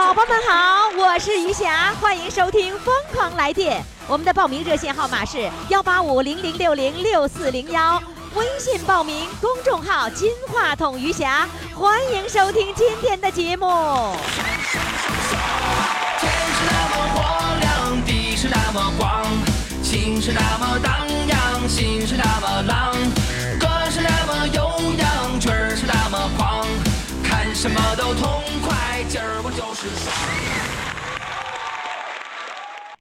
[0.00, 3.78] 宝宝们好，我是余霞，欢迎收听《疯狂来电》。
[4.08, 8.02] 我们的报名热线号码是幺八五零零六零六四零幺，
[8.34, 13.66] 微信报名，公众号“金话筒余霞”，欢迎收听今天的节目。
[16.18, 17.22] 天是那么火
[17.60, 19.22] 亮，地是那么广，
[19.82, 22.94] 情是那么荡漾，心是那么浪，
[23.60, 26.66] 歌是那么悠扬，曲儿是那么狂，
[27.22, 28.42] 看什么都痛，
[29.10, 30.14] 今儿我就是爽。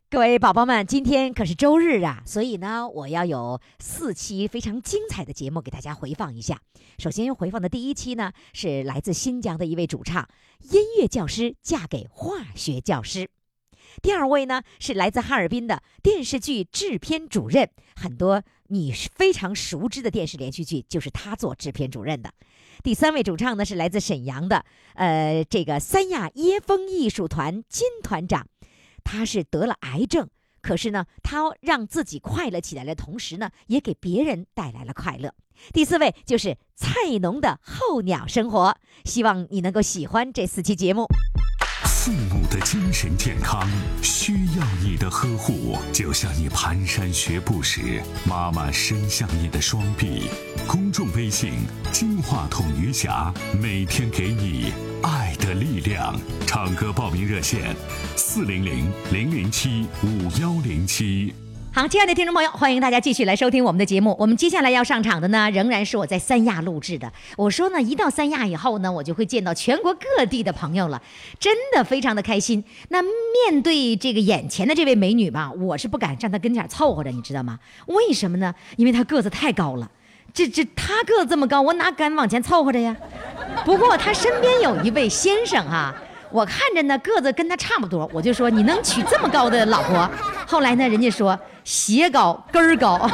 [0.10, 6.60] 各位宝宝们，今天可是周日啊，所以呢，我要有四期非常精彩的节目给大家回放一下。
[6.98, 10.28] 首先回放的第一期呢，是来自新疆的一位主唱，
[10.72, 13.30] 音乐教师嫁给化学教师。
[14.02, 22.34] 第二位呢，是来自哈尔滨的电视剧制片主任，很多你非常熟知的电视连续剧就是他做制片主任的。
[22.82, 24.64] 第三位主唱呢，是来自沈阳的，
[24.94, 28.48] 呃，这个三亚椰风艺术团金团长。
[29.04, 30.30] 他是得了癌症，
[30.62, 35.34] 可是呢，他让自己快乐起来的同时呢，也给别人带来了快乐。
[35.74, 41.06] 第四位就是菜农的候鸟生活，希望你能够喜欢这四期节目。
[42.02, 43.70] 父母的精神健康
[44.02, 50.30] 需要你的呵护，就像你蹒跚学步时，妈妈伸向你的双臂。
[50.66, 51.52] 公众微信
[51.92, 54.72] “金话筒余霞”，每天给你
[55.04, 56.18] 爱的力量。
[56.48, 57.76] 唱歌报名热线：
[58.16, 61.34] 四零零零零七五幺零七。
[61.72, 64.16] 好，亲爱的听众朋友，欢迎大家继续来收听我们的节目。
[64.20, 67.10] 我们接下来要上场的呢，仍然是我在三亚录制的。
[67.38, 71.00] 我说呢，一到三亚以后呢，我就会见到全国各地的朋友了，
[71.40, 72.64] 真的非常的开心。
[72.90, 77.60] 那面对这个眼前的这位美女吧，我是不敢站她跟前凑合着，你知道吗？
[77.86, 78.54] 为什么呢？
[78.76, 79.90] 因为她个子太高了。
[80.34, 82.96] 这这，她个子这么高，我哪敢往前凑合着呀？
[83.64, 85.94] 不过她身边有一位先生哈、
[86.32, 90.10] 我看着呢个子跟他差不多，我就说你能娶这么高的老婆。
[90.48, 93.08] 后来呢，人家说鞋高跟儿高。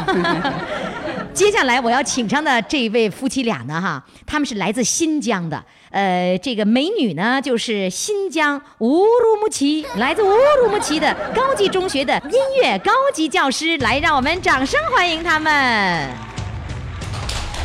[1.36, 5.62] 接下来我要请上的这位夫妻俩呢，哈，他们是来自新疆的。
[5.90, 10.30] 呃，这个美女呢，就是新疆乌鲁木齐，来自乌
[10.64, 16.10] 鲁木齐的高级中学的音乐高级教师，来，让我们掌声欢迎他们。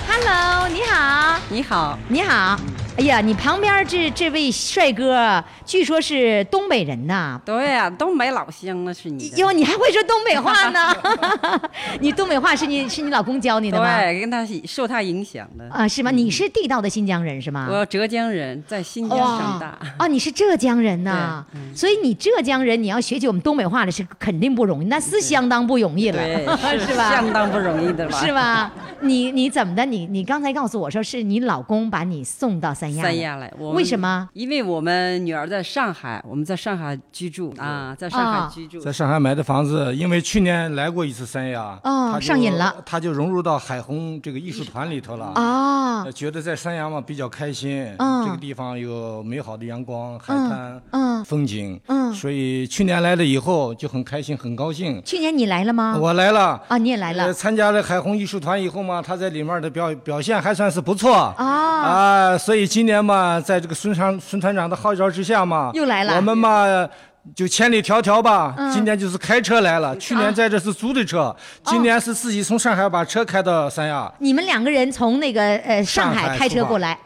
[0.08, 1.38] Hello，你好。
[1.48, 2.58] 你好，你好，
[2.96, 7.40] 哎呀，你旁边这这位帅哥，据说是东北人呐。
[7.46, 9.36] 对呀、东北老乡啊，是你的。
[9.38, 10.94] 哟，你还会说东北话呢？
[12.00, 14.00] 你东北话是你是你老公教你的吗？
[14.00, 15.66] 对，跟他受他影响的。
[15.70, 16.10] 啊，是吗？
[16.10, 17.66] 你是地道的新疆人是吗？
[17.70, 19.78] 我浙江人，在新疆长大。
[19.98, 21.42] 哦，你是浙江人呐，
[21.74, 26.44] 所以你浙江人，你要学起我们东北话来是肯定不容易，那是相当不容易了，对，
[26.86, 27.10] 是吧？
[27.10, 28.20] 相当不容易的吧？
[28.20, 28.30] 是？
[28.34, 28.70] 吧？
[29.02, 29.86] 你你怎么的？
[29.86, 34.26] 你你刚才告诉我说是你老公把你送到三亚，三亚来，我为什么？
[34.32, 37.54] 因为我们女儿在上海，我们在上海居住。
[37.58, 38.48] 啊，在上啊。
[38.48, 38.80] 海居住。
[38.80, 45.26] 在上海买的房子，因为去年来过一次三亚，哦他就上瘾了，他就融入到海虹这个艺术团里头了。
[45.34, 46.04] 啊。
[46.04, 48.24] 呃，觉得在三亚嘛比较开心，嗯。
[48.24, 51.24] 这个地方有美好的阳光、海嗯滩、嗯。
[51.26, 52.10] 风景，嗯。
[52.14, 55.02] 所以去年来了以后就很开心、很高兴。
[55.04, 55.98] 去年你来了吗？
[56.00, 56.58] 我来了。
[56.68, 57.24] 啊，你也来了。
[57.24, 61.14] 呃，参加了海虹艺术团以后嘛，他在里面的表表现还算是不错。
[61.14, 61.44] 啊。
[61.44, 66.14] 啊，所以今年嘛，在这个孙长孙团长的号召之下嘛，又来了。
[66.14, 66.88] 我们嘛。
[67.36, 68.72] 就千里迢迢吧，嗯。
[68.72, 69.94] 今年就是开车来了。
[69.98, 71.36] 去年在这是租的车，哦。
[71.64, 76.98] 今年是自己从上海把车开到三亚，你们两个人从那个呃上上海开车过来，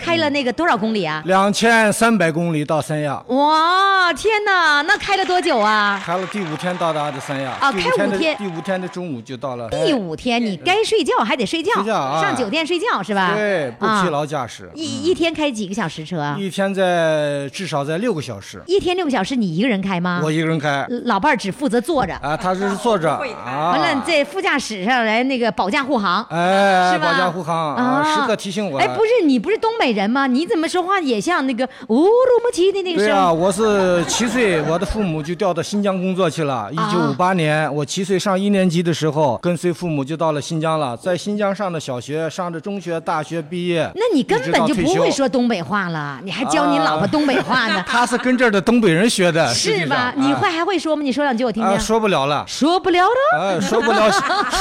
[0.00, 1.22] 开了那个多少公里啊？
[1.26, 6.00] 两千三百公里到三亚，哇，天哪，那开了多久啊？
[6.04, 7.52] 开了第五天到达的三亚。
[7.60, 9.68] 啊开五天第五天的中午就到了。
[9.70, 13.34] 第五天你该睡觉还得睡觉，睡觉啊上酒店睡觉是吧？
[13.34, 16.34] 对，不啊疲劳驾驶，一一天开几个小时车？
[16.38, 20.20] 一天在至少在六个小时，一天六个小时，你一个人开吗？
[20.22, 20.86] 我一个人开。
[21.04, 26.22] 老伴儿只负责坐着，啊，他是坐着啊，完了在副驾驶上来那个保驾护航。
[26.30, 28.78] 哎，是吧保驾护航时刻提醒我。
[28.78, 30.26] 哎，不是，你不是东北人吗？
[30.26, 32.08] 你怎么说话也像那个乌鲁
[32.44, 33.08] 木齐的那个声？
[33.08, 36.68] 对啊，我是七岁，我的父母就调到新疆工作去了。
[36.70, 43.90] 一九五八年，我七岁上一年级的时候，跟随父母就到了新疆了，在新疆上的小学，上着中学、大学毕业。
[43.94, 49.96] 那你根本就不会说东北话了，你还教你老婆东北话呢， 他是跟这儿的东北人学的， 是吧？
[49.96, 51.02] 啊你会还会说吗？
[51.02, 51.80] 你说两句我听啊，听。
[51.80, 52.44] 说不了了。
[52.48, 53.40] 说不了了。
[53.40, 54.10] 哎，说不了，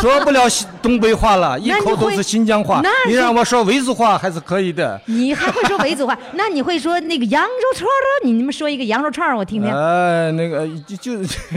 [0.01, 0.43] 说不了
[0.81, 2.89] 东北话了，一口都是新疆话那。
[3.07, 4.99] 你让我说维族话还是可以的。
[5.11, 6.17] 你还会说维族话？
[6.33, 8.27] 那你会说那个羊肉串儿的？
[8.27, 9.71] 你们说一个羊肉串儿我听听。
[9.71, 11.11] 哎，那个就就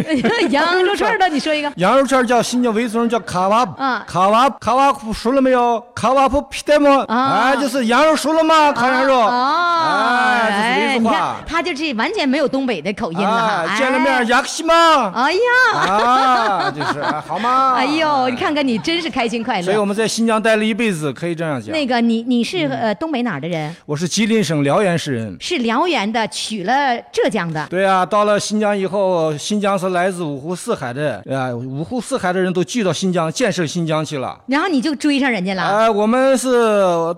[0.50, 1.72] 羊肉串儿的，你说一个。
[1.76, 5.82] 羊肉串叫新疆维族人叫卡瓦普，啊卡瓦卡瓦普熟了没有？
[5.94, 7.02] 卡瓦普皮带么？
[7.08, 8.72] 啊哎，就是羊肉熟了吗？
[8.72, 9.14] 烤羊肉。
[9.14, 11.36] 哦，哎，这是维族你看话。
[11.46, 13.64] 他就是完全没有东北的口音了哈。
[13.66, 15.12] 啊，见了面哎雅克西吗？
[15.14, 17.74] 哎呀，啊，就是哎好吗？
[17.78, 19.62] 哎呦，你看看你真是开心快乐。
[19.62, 21.70] 所以我们在新疆待了一辈子，可以这样讲。
[21.72, 23.74] 那个你你是呃东北哪儿的人？
[23.86, 25.36] 我是吉林省辽源市人。
[25.38, 27.66] 是辽源的，娶了浙江的。
[27.68, 34.38] 对啊，到了新疆以后，新疆是来自五湖四海的，啊，五湖四海的人都聚到新疆建设新疆去了。
[34.46, 35.62] 然后你就追上人家了。
[35.62, 36.50] 哎、我们是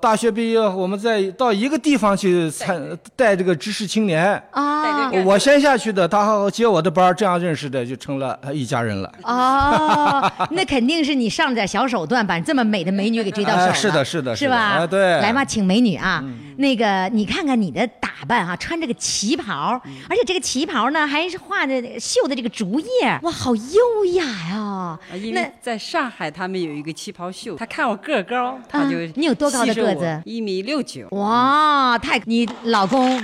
[0.01, 2.83] 大学毕业，我们在到一个地方去参
[3.15, 4.43] 带这个知识青年。
[4.51, 9.13] 啊我先下去的，他接我的班，这样认识的，就成了呃一家人了。
[9.23, 14.79] 哦，那肯定是你上点小手段，把这么美的美女给追到手是的是的是吧？
[14.79, 16.16] 哎对嗯来吧，请美女啊。
[16.59, 19.93] 那个，你看看你的打扮啊，穿这个旗袍，嗯。
[20.09, 30.23] 而且这个旗袍呢还是画的绣的这个竹叶，哇，好优雅呀、啊因那为在上海，他们有一个旗袍秀，他看我个儿高，他啊就你有多高的个子？
[30.25, 31.07] 一米六九。
[31.11, 33.23] 哇，太你老公，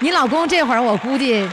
[0.00, 1.48] 你老公这会儿我估计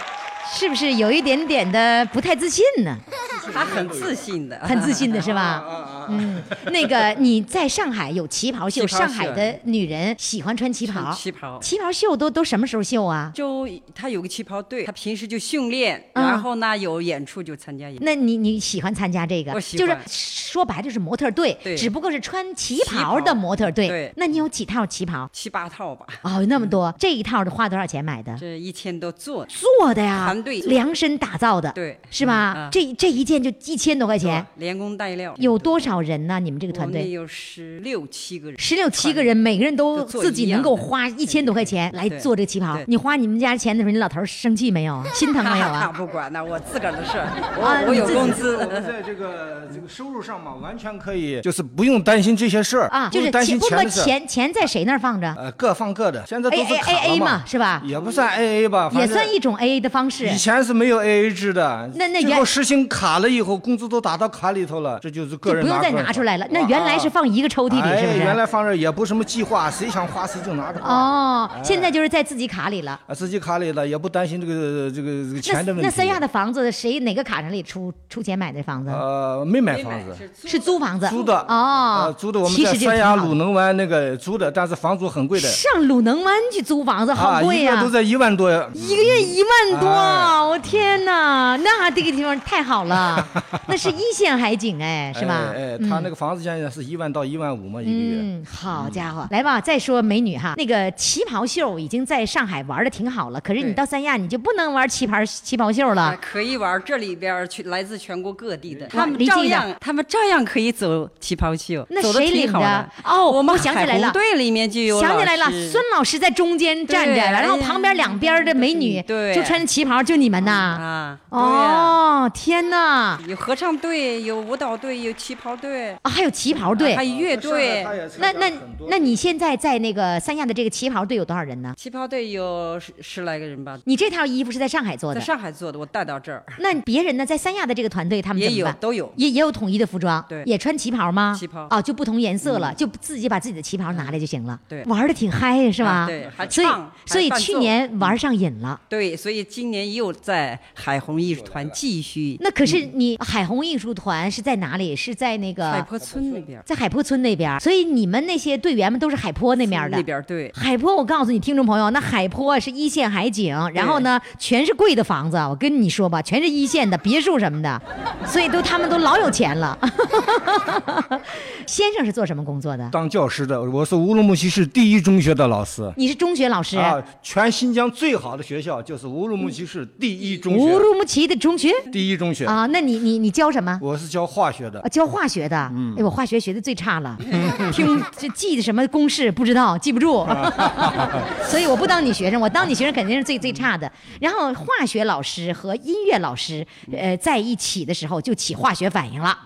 [0.53, 2.97] 是不是有一点点的不太自信呢？
[3.53, 5.63] 他很自信的，很自信的是吧？
[6.09, 11.11] 嗯， 那个你在上海有旗袍秀，旗袍上海的女人喜欢穿旗袍。
[11.13, 13.31] 旗袍旗袍秀都都什么时候秀啊？
[13.33, 18.03] 就他有个旗袍队，他平时就训练，嗯然后呢有演出就参加演出。
[18.03, 19.51] 那你你喜欢参加这个？
[19.53, 23.87] 我喜就是说白了就是模特队，对只不过是穿旗旗袍的模特队。
[23.87, 25.29] 对那你有几套旗袍？
[25.33, 28.35] 七八套吧，哦，那么多，这一套的花多少钱买的？
[28.39, 29.45] 这一千多做。
[29.47, 32.53] 做的呀，团队量身打造的，对是吧？
[32.57, 35.33] 嗯这这一件就一千多块钱，连工带料。
[35.37, 36.39] 有多少人呢？
[36.39, 37.09] 你们这个团队？
[37.11, 42.77] 有十六七个人，十六七个人，每个人都自己能够花一千多块钱来做这个旗袍。
[42.87, 45.03] 你花你们家钱的时候，你老头生气没有啊？
[45.13, 45.91] 心疼没有他啊？
[45.97, 47.17] 不管那我自个儿的事
[47.57, 48.71] 我我有工资我。
[48.71, 54.03] 们在这个这个收入上嘛，完全可以，就是不用担心这些事儿啊，就是钱，不过心钱的事儿。
[54.03, 57.81] 钱钱在谁那儿放着呃，各放各的，现在都是 A 卡 A 嘛，是吧？
[57.85, 60.27] 也不算 A A 吧，也算一种 A A 的方式。
[60.27, 66.47] 以前是没有 A A 制的，那那原最后实行卡了以后，工资都打到卡里头了，这就是个人就不用再拿出来了。
[66.51, 68.35] 那原来是放一个抽屉里，是原？
[68.35, 70.87] 来放这也不什么计划，谁想花谁就拿着花。
[70.89, 72.99] 哦，现在就是在自己卡里了。
[73.07, 75.81] 啊，自己卡里了，也不担心这个这个这个钱的问题。
[75.83, 78.89] 那三亚的房子，谁哪个卡上里出出钱买的房子？
[78.89, 81.07] 呃没买房子，是租房子。
[81.09, 88.49] 租的哦呃，租的我们其实就在三亚鲁能湾那个租的，但是房租很贵的上鲁能湾去租房子，好啊，贵呀、一个都在一万多。
[88.73, 93.27] 一个月一万多，哎我天哪，那这个地方太好了，
[93.67, 95.53] 那是一线海景哎，是吧？
[95.55, 98.17] 哎，哎他那个房子现在是一万到一万五嘛，一个月。
[98.21, 106.19] 嗯，好家伙，来吧，再说美女哈，那个旗袍秀已经在上海玩的挺好了，可是你到三亚你就不能玩旗袍旗袍秀啊了。
[106.21, 112.89] 可以玩这里边儿去来自全国各地的，他们照样，他们照样可以走旗袍秀，那谁领的的。
[113.03, 120.51] 哦我们想起来了队里面就有想起来了孙老师在中间站着，然后旁边两边的美女对就穿旗袍，就你们呐。
[120.51, 123.19] 啊，哦，天哪！
[123.27, 127.03] 有合唱队，有舞蹈队，有旗袍队，啊，还有旗袍队还。
[127.03, 127.85] 有乐队。
[128.19, 128.51] 那那
[128.89, 131.73] 那你现在在那个三亚的这个旗袍队有多少人呢？
[131.77, 137.25] 旗袍队有十十来个人吧，你这套衣服是在上海做的在，上海做的，我带到这儿那别人呢？
[137.25, 138.73] 在三亚的这个团队他们也怎么办？
[138.73, 139.11] 有都有。
[139.17, 141.35] 也也有统一的服装，对也穿旗袍吗？
[141.37, 144.59] 旗袍哦，就不同颜色了，就自己把自己的旗袍拿来就行了。
[144.67, 145.91] 对玩的挺嗨呀，是吧？
[145.91, 146.67] 啊对还所以
[147.05, 148.79] 所以去年玩上瘾了。
[148.87, 154.95] 对，所以今年又在海虹艺术团继续那可是你海虹艺术团是在哪里？
[154.95, 159.97] 是在那个海坡村那边，在海坡村那边，所以你们那些队员们都是海坡那边的。
[159.97, 160.51] 那边对。
[160.55, 165.37] 海坡，我告诉你，听众朋友，那海坡是一线海景，然后呢，全是贵的房子。
[165.37, 167.81] 我跟你说吧，全是一线的 别墅什么的，
[168.25, 169.77] 所以都他们都老有钱了。
[171.67, 172.89] 先生是做什么工作的？
[172.91, 175.91] 当教师的，我是乌鲁木齐市第一中学的老师。
[175.95, 182.45] 你是中学老师，啊，全新疆最好的学校就是乌鲁木齐市第一中学乌，鲁木齐的中学第一中学。
[182.45, 182.65] 啊？
[182.67, 183.79] 那你你你教什么？
[183.81, 185.57] 我是教化学的啊，，教化学学的，
[185.97, 187.17] 哎，我化学学的最差了，
[187.73, 190.25] 听这记的什么公式不知道，记不住，
[191.43, 193.91] 所以我不当你学生，我当你学生肯定是最最差的。
[194.19, 199.37] 然后化学老师和音乐老师，呃，在一起的时候就起化学反应了，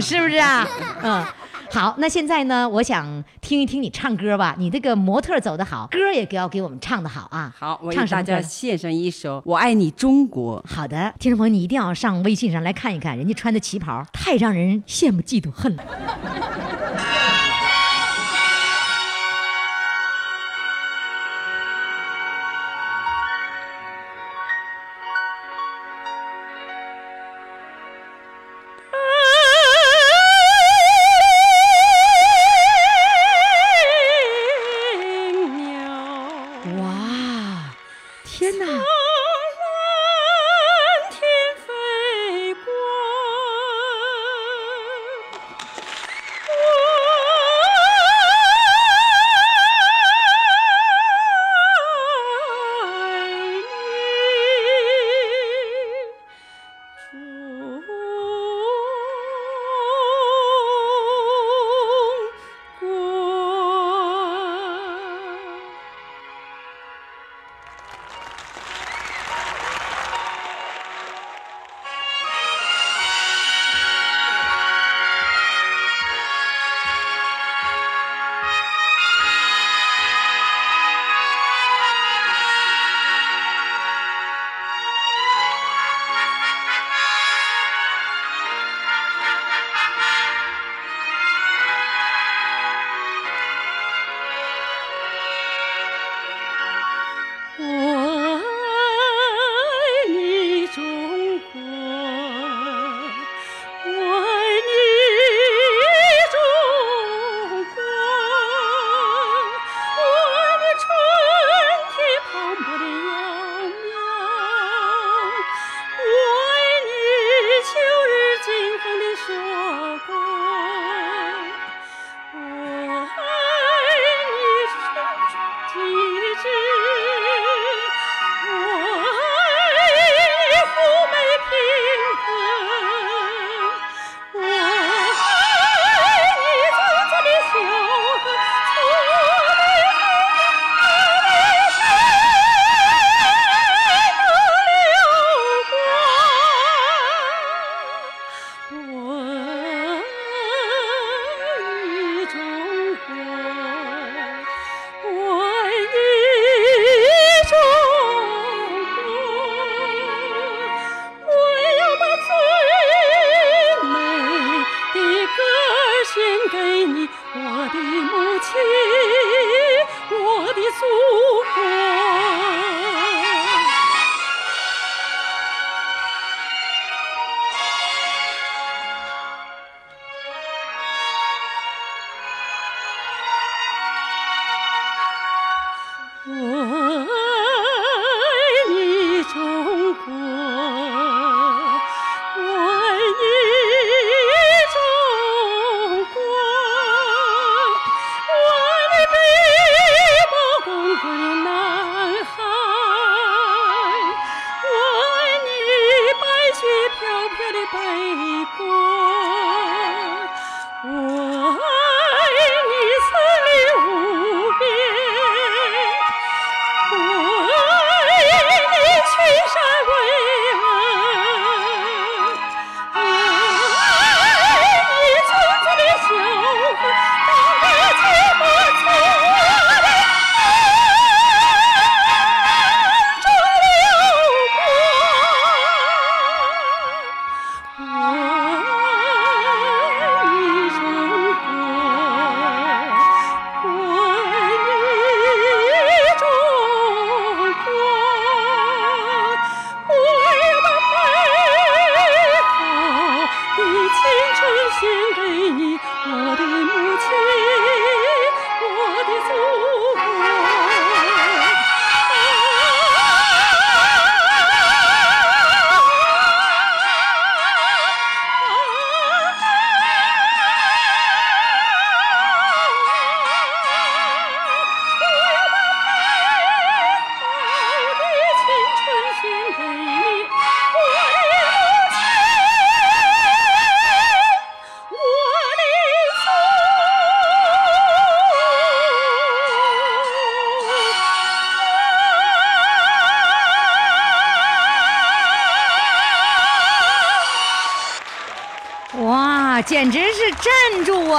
[0.00, 0.66] 是不是啊？
[1.02, 1.24] 嗯。
[1.70, 2.68] 好，那现在呢？
[2.68, 4.54] 我想听一听你唱歌吧。
[4.58, 7.52] 你这个模特走得好，歌也要给我们唱得好啊。
[7.58, 10.62] 好，我唱大家献上一首《我爱你中国》。
[10.72, 15.82] 好的，听众朋友，你一定要上微信上来看一看，人家穿的旗袍太让人羡慕、嫉妒、恨了。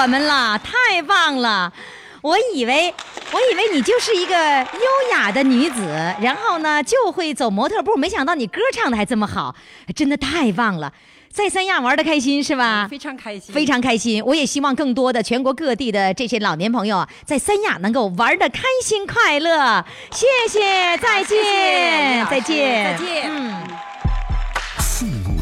[0.06, 1.74] 我们了，太棒了！
[2.22, 2.94] 我以为，
[3.32, 5.82] 我以为你就是一个优雅的女子，
[6.22, 9.56] 然后呢就会走模特步，没想到你歌唱的还这么好，
[9.96, 10.94] 真的太棒了！
[11.34, 12.88] 在三亚玩的开心是吧？
[12.88, 19.84] 非常开心，非常开心，我也希望更多的全国各地的这些老年朋友啊，在三亚能够玩的开心快乐。
[20.12, 23.85] 谢谢，再见，再见，再见嗯。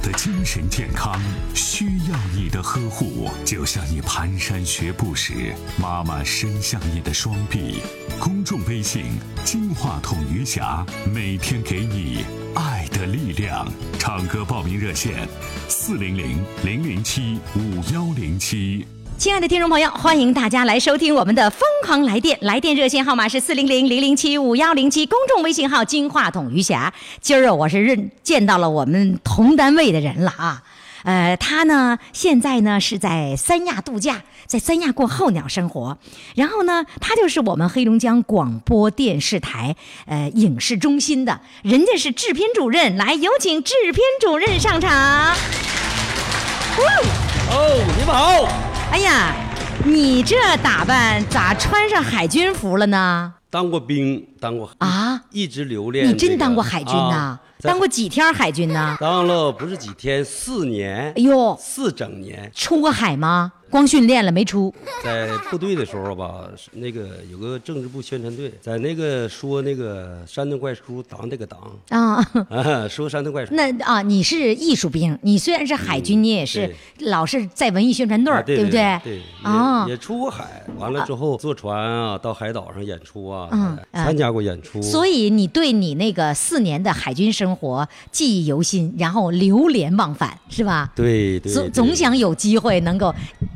[0.03, 1.17] 的精神健康
[1.55, 7.81] 需要你的呵护，就像你蹒跚学步时，妈妈伸向你的双臂。
[8.19, 9.05] 公众微信
[9.45, 13.65] “金话筒余霞”，每天给你爱的力量。
[13.98, 15.25] 唱歌报名热线：
[15.69, 18.86] 四零零零零七五幺零七。
[19.24, 26.94] 亲爱的听众朋友，欢迎大家来收听我们的《疯狂来电》，来电热线号码是四零零零零七五幺零七，公众微信号“金话筒余霞”。
[27.24, 30.62] 今儿啊，我是认见到了我们同单位的人了啊。
[31.03, 35.98] 呃，他呢，现在呢是在三亚度假，在三亚过候鸟生活。
[36.36, 39.74] 然后呢，他就是我们黑龙江广播电视台
[40.06, 42.98] 呃影视中心的，人家是制片主任。
[42.98, 45.34] 来，有请制片主任上场。
[47.50, 48.48] 哦，你们好，
[48.92, 49.34] 哎呀，
[49.86, 53.34] 你这打扮咋穿上海军服了呢？
[53.50, 56.30] 当过兵，当过啊，一直留恋、你这个。
[56.30, 58.98] 真当过海军呐、啊当过几天海军呢？
[59.00, 62.52] 当了不是几天，四年，哎呦，四整年。
[62.54, 63.54] 出过海吗？
[63.74, 64.72] 光训练了没出？
[65.03, 73.56] 在部队的时候吧，那个有个政治部宣传队，在那个说那个山东怪叔党这个党啊， 啊，说山东怪叔。
[73.56, 79.00] 那啊，你是艺术兵，你虽然是海军，你也是老是在文艺宣传队对不对？
[79.03, 84.80] 对，啊也也出过海，完了之后坐船啊，到海岛上演出啊，嗯嗯参加过演出。
[84.84, 90.92] 所以你对你那个四年的海军生活记忆犹新，然后流连忘返，是吧？
[90.96, 93.12] 对对，总总想有机会能够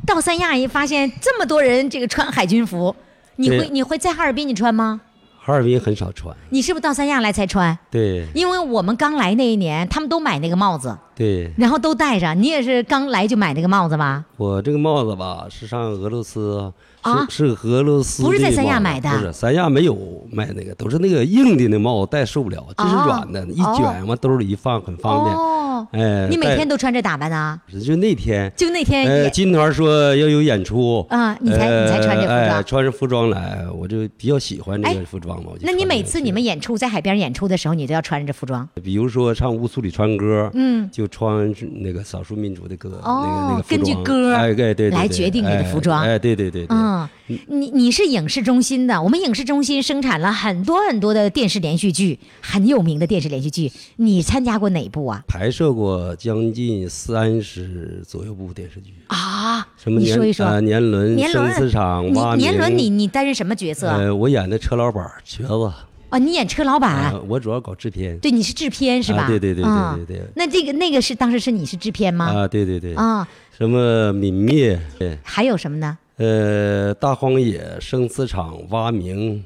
[0.07, 2.95] 到三亚一发现这么多人这个穿海军服，
[3.35, 5.01] 你会你会在哈尔滨你穿吗？
[5.37, 6.33] 哈尔滨很少穿。
[6.49, 7.77] 你是不是到三亚来才穿？
[7.91, 12.36] 对因为我们刚来那一年，他们都买那个帽子，对，然后都戴着。
[12.36, 14.24] 你也是刚来就买那个帽子吧？
[14.38, 19.97] 我这个帽子吧，是上俄罗斯，啊是是俄罗斯不是在三亚买的不是三亚没有
[20.32, 25.36] 卖那个，都是那个硬的那帽子，戴受不了，这是哦软的，一卷往兜里一放，很方便。
[25.36, 27.60] 哦，哎，你每天都穿这打扮呢？
[27.84, 35.51] 就那天，就那天呃，金团说要有演出啊你才你才穿这服装哎，穿着服装来，我就比较喜欢这哎个服装嘛。
[35.62, 38.67] 那你每次你们演出在海边演出的时候，你都要穿着这服装？
[38.84, 47.08] 比如说唱乌苏里船歌，嗯，就穿那个少数民族的歌，哦那个那个服根据装歌哎，对对对，来决定你的哎服装哎，对对对对，嗯，
[47.48, 53.72] 你你是影视中心的，我们影视中心生产了很多很多的电视连续剧，很有名的电视连续剧。
[53.98, 55.24] 你参加过哪部啊？
[55.28, 60.46] 拍摄过将近三十左右部电视剧，啊，什么年你说一说。
[60.46, 63.88] 呃年轮、年轮生死场、你蛙年轮你鸣你担任什么角色？
[63.88, 65.72] 呃，我演的车老板瘸子，
[66.10, 68.17] 哦，你演车老板，呃我主要搞制片。
[68.20, 69.24] 对，你是制片是吧？
[69.24, 72.26] 啊对对对对嗯对对那这个那个是当时是你是制片吗？
[72.26, 75.98] 啊，对对对，啊，什么泯灭，对还有什么呢？
[76.17, 79.43] 呃，大荒野、生死场、蛙鸣，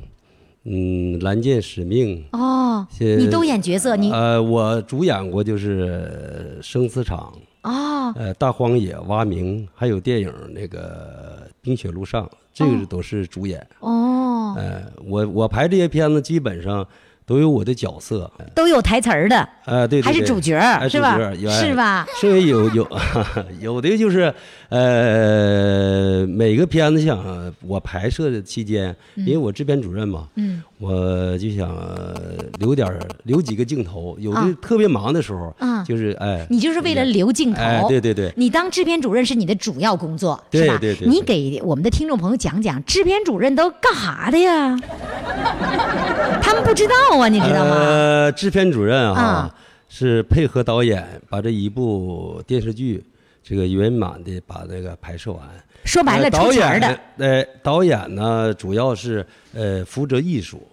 [0.64, 2.24] 嗯，蓝剑使命。
[2.32, 7.34] 哦，是你都演角色，你呃，我主演过就是《生死场》，
[7.70, 13.66] 哦呃，《大荒野》、《蛙鸣》，还有电影那个《冰雪路上》，这个都是主演。
[13.80, 14.11] 哦，
[14.56, 16.88] 呃，我我拍这些片子基本上
[17.32, 20.06] 都有我的角色，都有台词儿的，呃，对对对。
[20.06, 21.18] 还是主角哎是吧？
[21.62, 22.06] 是吧？
[22.20, 22.86] 甚至有有
[23.62, 24.34] 有的就是
[24.68, 32.14] 呃，每个片子想我拍摄的期间，因为我制片主任嘛，嗯，我就想呃
[32.60, 32.86] 留点
[33.24, 35.86] 留几个镜头，有啊的特别忙的时候，啊。
[35.88, 40.78] 就是哎，你就是为了留镜头，哎，对对对，你当制片主任是你的主要工作，对是吧？
[40.82, 41.08] 对对对。
[41.08, 44.78] 你给我们的听众朋友讲讲，制片主任都干啥的呀？
[46.42, 47.76] 他们不知道啊，你知道吗？
[47.76, 49.56] 呃，制片主任啊，啊
[49.90, 53.04] 是配合导演把这一部电视剧
[53.44, 55.42] 这个圆满的把那个拍摄完。
[55.84, 57.00] 说白了，呃导演的。
[57.18, 60.66] 呃，导演呢主要是呃负责艺术，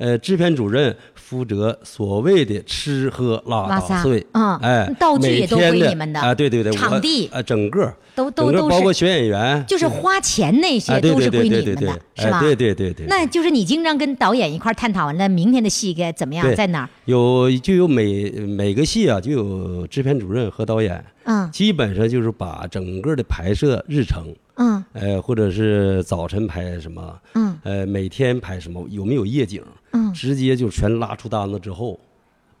[0.00, 12.38] 呃，制片主任负责所谓的吃喝拉拉撒打碎，嗯哎，道具也都归你们的啊，对对对，场地啊，整个都都都整个包括，选演员，就是花钱那些都是归你们的，对，是吧？
[12.38, 16.88] 哎对对对对，那就是你经常跟导演一块儿探讨完了，明天的戏该怎么样，在哪儿？
[17.04, 31.98] 有就有每每个戏啊，就有制片主任和导演，嗯基本上就是把整个的拍摄日程，嗯呃，或者是早晨拍什么，嗯呃，每天拍什么，有没有夜景，嗯直接就全拉出单子之后，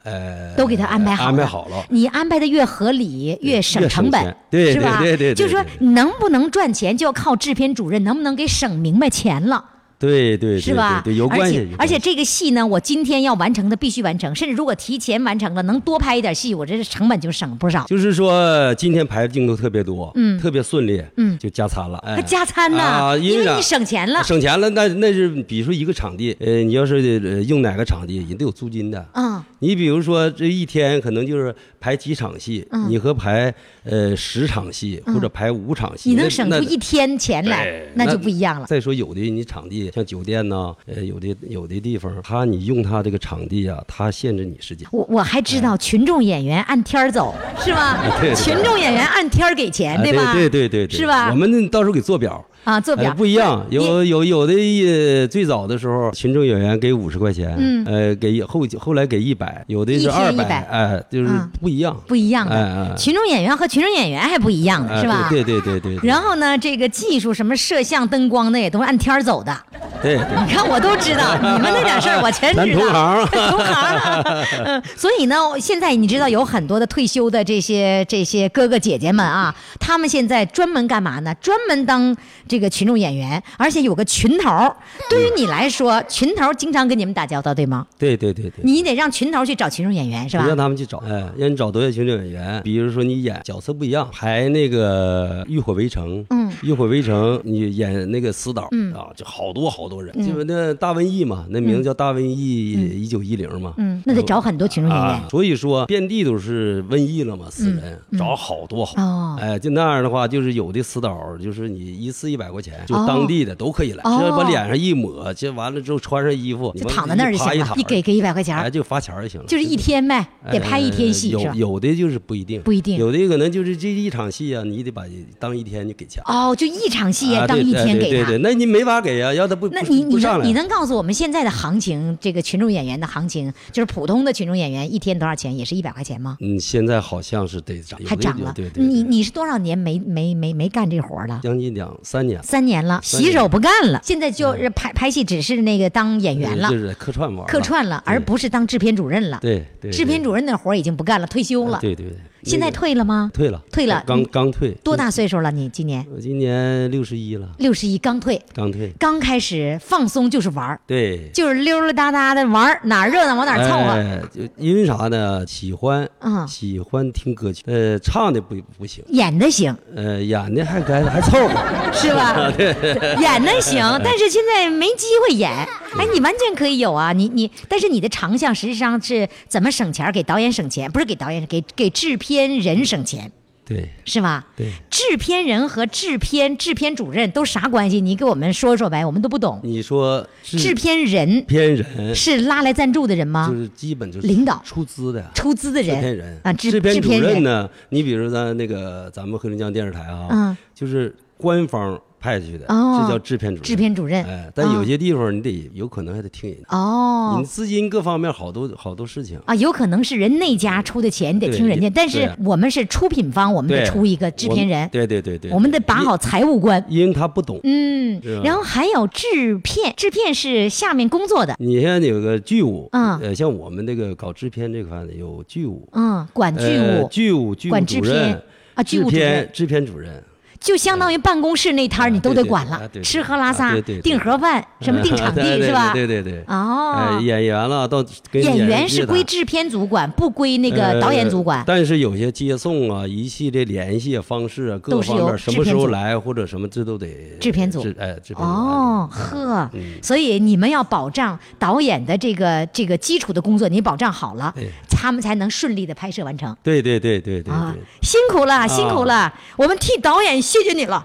[0.02, 1.84] 呃，都给他安排好了，安排好了。
[1.90, 4.98] 你安排的越合理，越省成本对是吧？
[5.00, 9.64] 对对对对就是说能不能赚钱，就要靠制片主任能不能给省明白钱了。
[10.00, 11.02] 对对对是吧？
[11.04, 11.68] 对对有关系。
[11.78, 17.84] 而且这个戏呢，我今天要完成的必须完成，甚至如果提前完成了，能多拍一点戏，我这成本就省不少。
[17.84, 24.24] 就是说今天排的镜头特别多，嗯特别顺利，嗯就加餐了，哎，还加餐呢，啊，因为你省钱了。
[24.24, 29.06] 省钱了，那那是比如说一个场地，呃，你要是呃用哪个场地，人都有租金的。
[29.12, 33.52] 嗯，你比如说这一天可能就是排几场戏，嗯你和排
[33.84, 38.66] 呃十场戏或者排五场戏，你能省出一天钱来，那就不一样了。
[38.66, 44.86] 再说有的你场地像酒店呐，呃，有的有的地方，他你用他这个场地啊，他限制你时间。
[44.92, 47.98] 我我还知道群众演员按天儿走，是吧
[48.36, 50.32] 群众演员按天儿给钱，对吧？
[50.32, 52.44] 对对对对，是吧我们到时候给做表。
[52.64, 62.94] 啊，做表哎不一样，有有有的呃最早的时候，群众演员给五十块钱，嗯呃，给后后来给一百，有的是二100百，哎，就是嗯不一样，不一样哎哎的。
[62.96, 65.26] 群众演员和群众演员还不一样呢，哎是吧？
[65.30, 69.56] 对对对对对然后呢，这个技术什么摄像、灯光的也都是按天儿走的。
[70.02, 72.64] 对，你看我都知道，你们那点事儿我全知道。
[72.66, 74.64] 同行 同行。
[74.64, 81.34] 嗯，所以呢，现在你知道有很多的退休的这些这些哥哥姐姐们啊，他们现在专门干嘛呢？
[81.40, 82.16] 专门当
[82.50, 84.74] 这个群众演员，而且有个群头儿。
[85.08, 87.86] 对于你来说，群头儿经常跟你们打交道，对吗？
[87.96, 88.64] 对对对对。
[88.64, 90.44] 你得让群头儿去找群众演员，是吧？
[90.46, 92.60] 让他们去找，哎，让你找多些群众演员。
[92.64, 105.10] 比如说你演角色不一样，排那个《浴火围城》，嗯浴火围城》你演那个死岛，嗯啊，就好多好多人，嗯就那大瘟疫嘛，那名字叫大瘟疫一九一零嘛，嗯，那得找很多群众演员。
[105.14, 109.38] 啊。，所以说遍地都是瘟疫了嘛，死人、嗯找好多好，哦。
[109.40, 113.04] 哎，就那样的话，就是有的死岛，就是你一次一百块钱，就哦。
[113.06, 114.18] 当地的都可以来，哦。
[114.20, 121.42] 这把脸上一抹，这完了之后穿上衣服，就躺在那儿就行了一给给100块钱哎，就罚钱就行了，就是一天呗，得拍一天戏，是吧？
[121.50, 122.98] 呃有有的就是不一定，不一定。
[122.98, 125.02] 有的可能就是这一场戏啊，你得把
[125.38, 126.22] 当一天就给钱。
[126.26, 128.10] 哦，就一场戏啊对当一天给他。
[128.10, 135.58] 对对对，那你没法给啊，要他不不那你你能你能告诉我们现在的行情，这个群众演员的行情，就是普通的群众演员一天多少钱？
[135.58, 136.36] 也是一百块钱吗？
[136.40, 138.46] 嗯，现在好像是得涨，还涨了。
[138.46, 141.40] 有对对，你你是多少年没没没没干这活儿了？
[141.42, 149.38] 将近两三年，三年了，洗手不干了，现在就是拍拍戏，只是那个当演员了就，是客串玩客串了，而不是当制片主任了。
[149.42, 151.78] 对对，制片主任那活儿已经不干了，退休了。
[151.80, 153.30] 对对对，现在退了吗？
[153.34, 155.50] 退了，退了刚刚退，多大岁数了？
[155.50, 163.90] 你今年我今年六十一了，六十一，刚退，刚退，刚开始放松就是玩儿，对，就是溜溜达达的玩儿，哪儿热闹往哪儿凑合。
[163.92, 165.44] 哎，就因为啥呢？
[165.46, 171.54] 喜欢，嗯喜欢听歌曲，呃，唱的不不行，演的行呃，演的还该还凑合，
[171.92, 172.50] 是吧？
[172.56, 172.74] 对，
[173.20, 175.50] 演的行， 但是现在没机会演。
[175.50, 183.30] 哎，你完全可以有啊，你你，但是你的长项实际上是怎么省钱儿，给导演省钱，不是给导演，给给制片人省钱，
[183.66, 184.46] 对是吧？
[184.56, 188.00] 对，制片人和制片制片主任都啥关系？
[188.00, 189.60] 你给我们说说呗，我们都不懂。
[189.62, 193.48] 你说制片人片人是拉来赞助的人吗？
[193.48, 195.24] 就是基本就是领导出资的。
[195.34, 197.68] 出资的人制片人啊，制制片主任呢？
[197.90, 203.00] 你比如咱那个咱们黑龙江电视台啊，嗯就是官方派去的，哦。
[203.02, 203.62] 这叫制片主任。
[203.64, 204.24] 制片主任。
[204.24, 207.36] 哎，但有些地方你得有可能还得听人家，哦。
[207.38, 209.40] 你资金各方面好多好多事情。
[209.46, 211.88] 啊，有可能是人那家出的钱，你得听人家。
[211.90, 216.84] 但是我们是出品方，我们得出一个制片人，对对对对，我们得把好财务关。
[216.88, 217.58] 因为他不懂。
[217.64, 223.18] 嗯，然后还有制片，制片是下面工作的，你像有个剧务，嗯。
[223.20, 228.42] 呃，像我们这个搞制片这块的有剧务，嗯，管剧呃务，剧务、剧务管制主任片
[228.74, 230.22] 啊剧务主制片任制片主任，
[230.60, 235.92] 就相当于办公室那摊儿你都得管了吃喝拉撒订盒饭，什么订场地是吧？
[235.94, 236.44] 对对对对。
[236.46, 241.64] 哦哎，，演员了，到跟演员是是归制片组管，不归那个导演组管。
[241.66, 247.08] 但是有些接送啊，一系列联系方式啊，各方面什么时候来或者什么，这都得
[247.40, 256.54] 制片组制哎，制片组哦，呵，嗯所以你们要保障导演的这个这个基础的工作，你保障好了对，他们才能顺利的拍摄完成。
[256.62, 261.00] 对对对对对啊对。，辛苦了，辛苦了，我们替导演谢谢你了。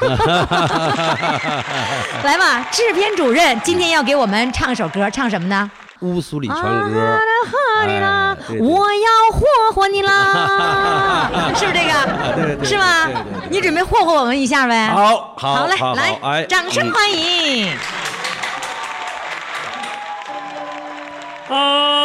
[2.22, 5.70] 来吧，制片主任今天要给我们唱首歌，唱什么呢？
[6.00, 7.18] 乌苏里啊船歌，
[7.50, 9.40] 哈里啦哎对对我要霍
[9.74, 11.92] 霍你啦， 是不是这个？
[12.36, 13.48] 对对是吗对对对？
[13.50, 14.88] 你准备霍霍我们一下呗？
[14.92, 17.72] 好好好嘞，好来哎，掌声欢迎。
[21.48, 21.99] 啊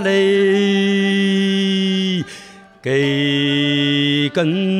[0.00, 0.14] 那呵嘞
[2.80, 4.77] 给根。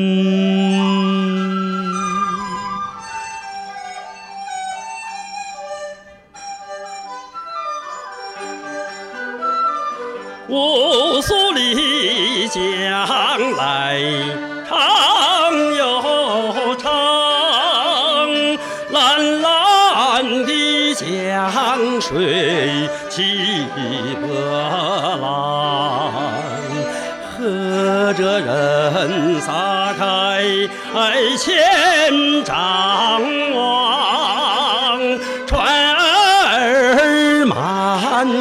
[31.37, 33.21] 千张
[33.55, 34.99] 望，
[35.47, 37.55] 船儿满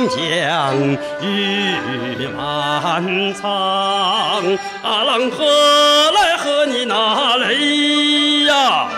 [0.08, 0.16] 江
[1.20, 3.48] 鱼满仓，
[4.82, 5.44] 阿郎何
[6.12, 8.88] 来和你那嘞呀？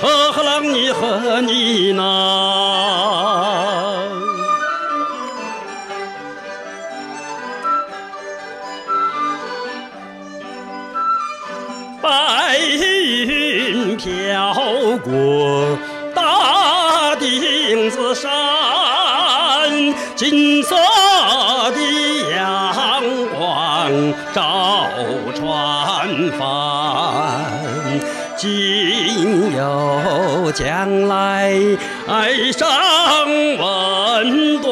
[0.00, 2.02] 呵呵郎你和你那。
[14.88, 15.76] 走过
[16.14, 18.30] 大顶子山，
[20.16, 20.74] 金色
[21.74, 21.78] 的
[22.34, 23.04] 阳
[23.36, 23.92] 光
[24.32, 24.86] 照
[25.34, 26.40] 船帆。
[28.34, 31.52] 今有将来
[32.56, 32.66] 上
[33.58, 34.70] 温暖，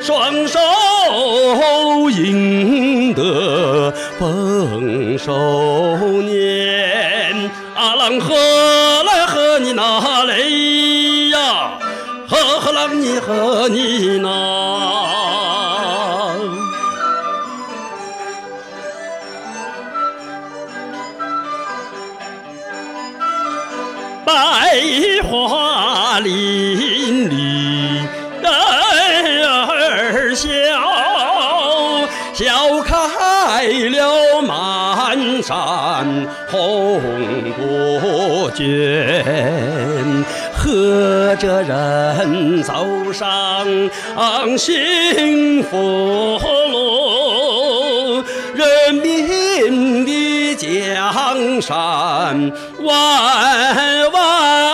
[0.00, 0.58] 双手
[2.10, 5.32] 赢得丰收
[36.54, 37.00] 红
[37.58, 43.66] 果卷，和着人走上
[44.56, 46.38] 幸福
[46.70, 48.22] 路，
[48.54, 52.52] 人民的江山
[52.84, 54.73] 万万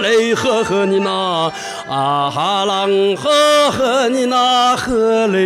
[0.00, 1.52] 嘞呵呵你那，
[1.88, 5.38] 啊哈啷呵呵你那，呵嘞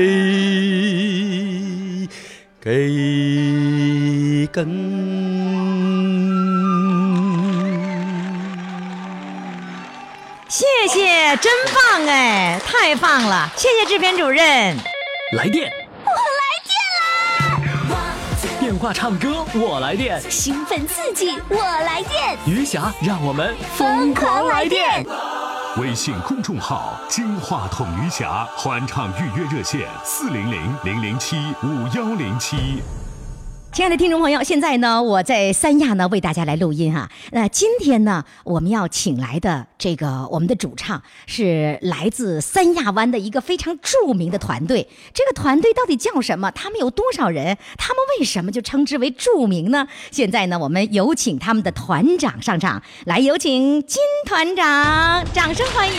[2.60, 4.68] 给根。
[10.48, 13.48] 谢谢，真棒哎，太棒了！
[13.56, 14.76] 谢谢制片主任。
[15.36, 15.72] 来电，
[18.80, 20.18] 话唱歌，我来电。
[20.30, 22.38] 兴奋刺激，我来电！
[22.46, 25.04] 余霞，让我们疯狂来电！
[25.76, 32.82] 微信公众号“金话筒余霞”欢唱预约热线：四零零零零七五幺零七。
[33.72, 44.88] 亲爱的听众朋友，现在呢，我在三亚呢为大家来录音哈、那今天呢，我们要请来的这个我们的主唱是来自三亚湾的一个非常著名的团队。
[45.14, 46.50] 这个团队到底叫什么？
[46.50, 47.56] 他们有多少人？
[47.78, 49.86] 他们为什么就称之为著名呢？
[50.10, 55.94] 现在呢，我们有请他们的团长上场，来有请金团长，掌声欢迎！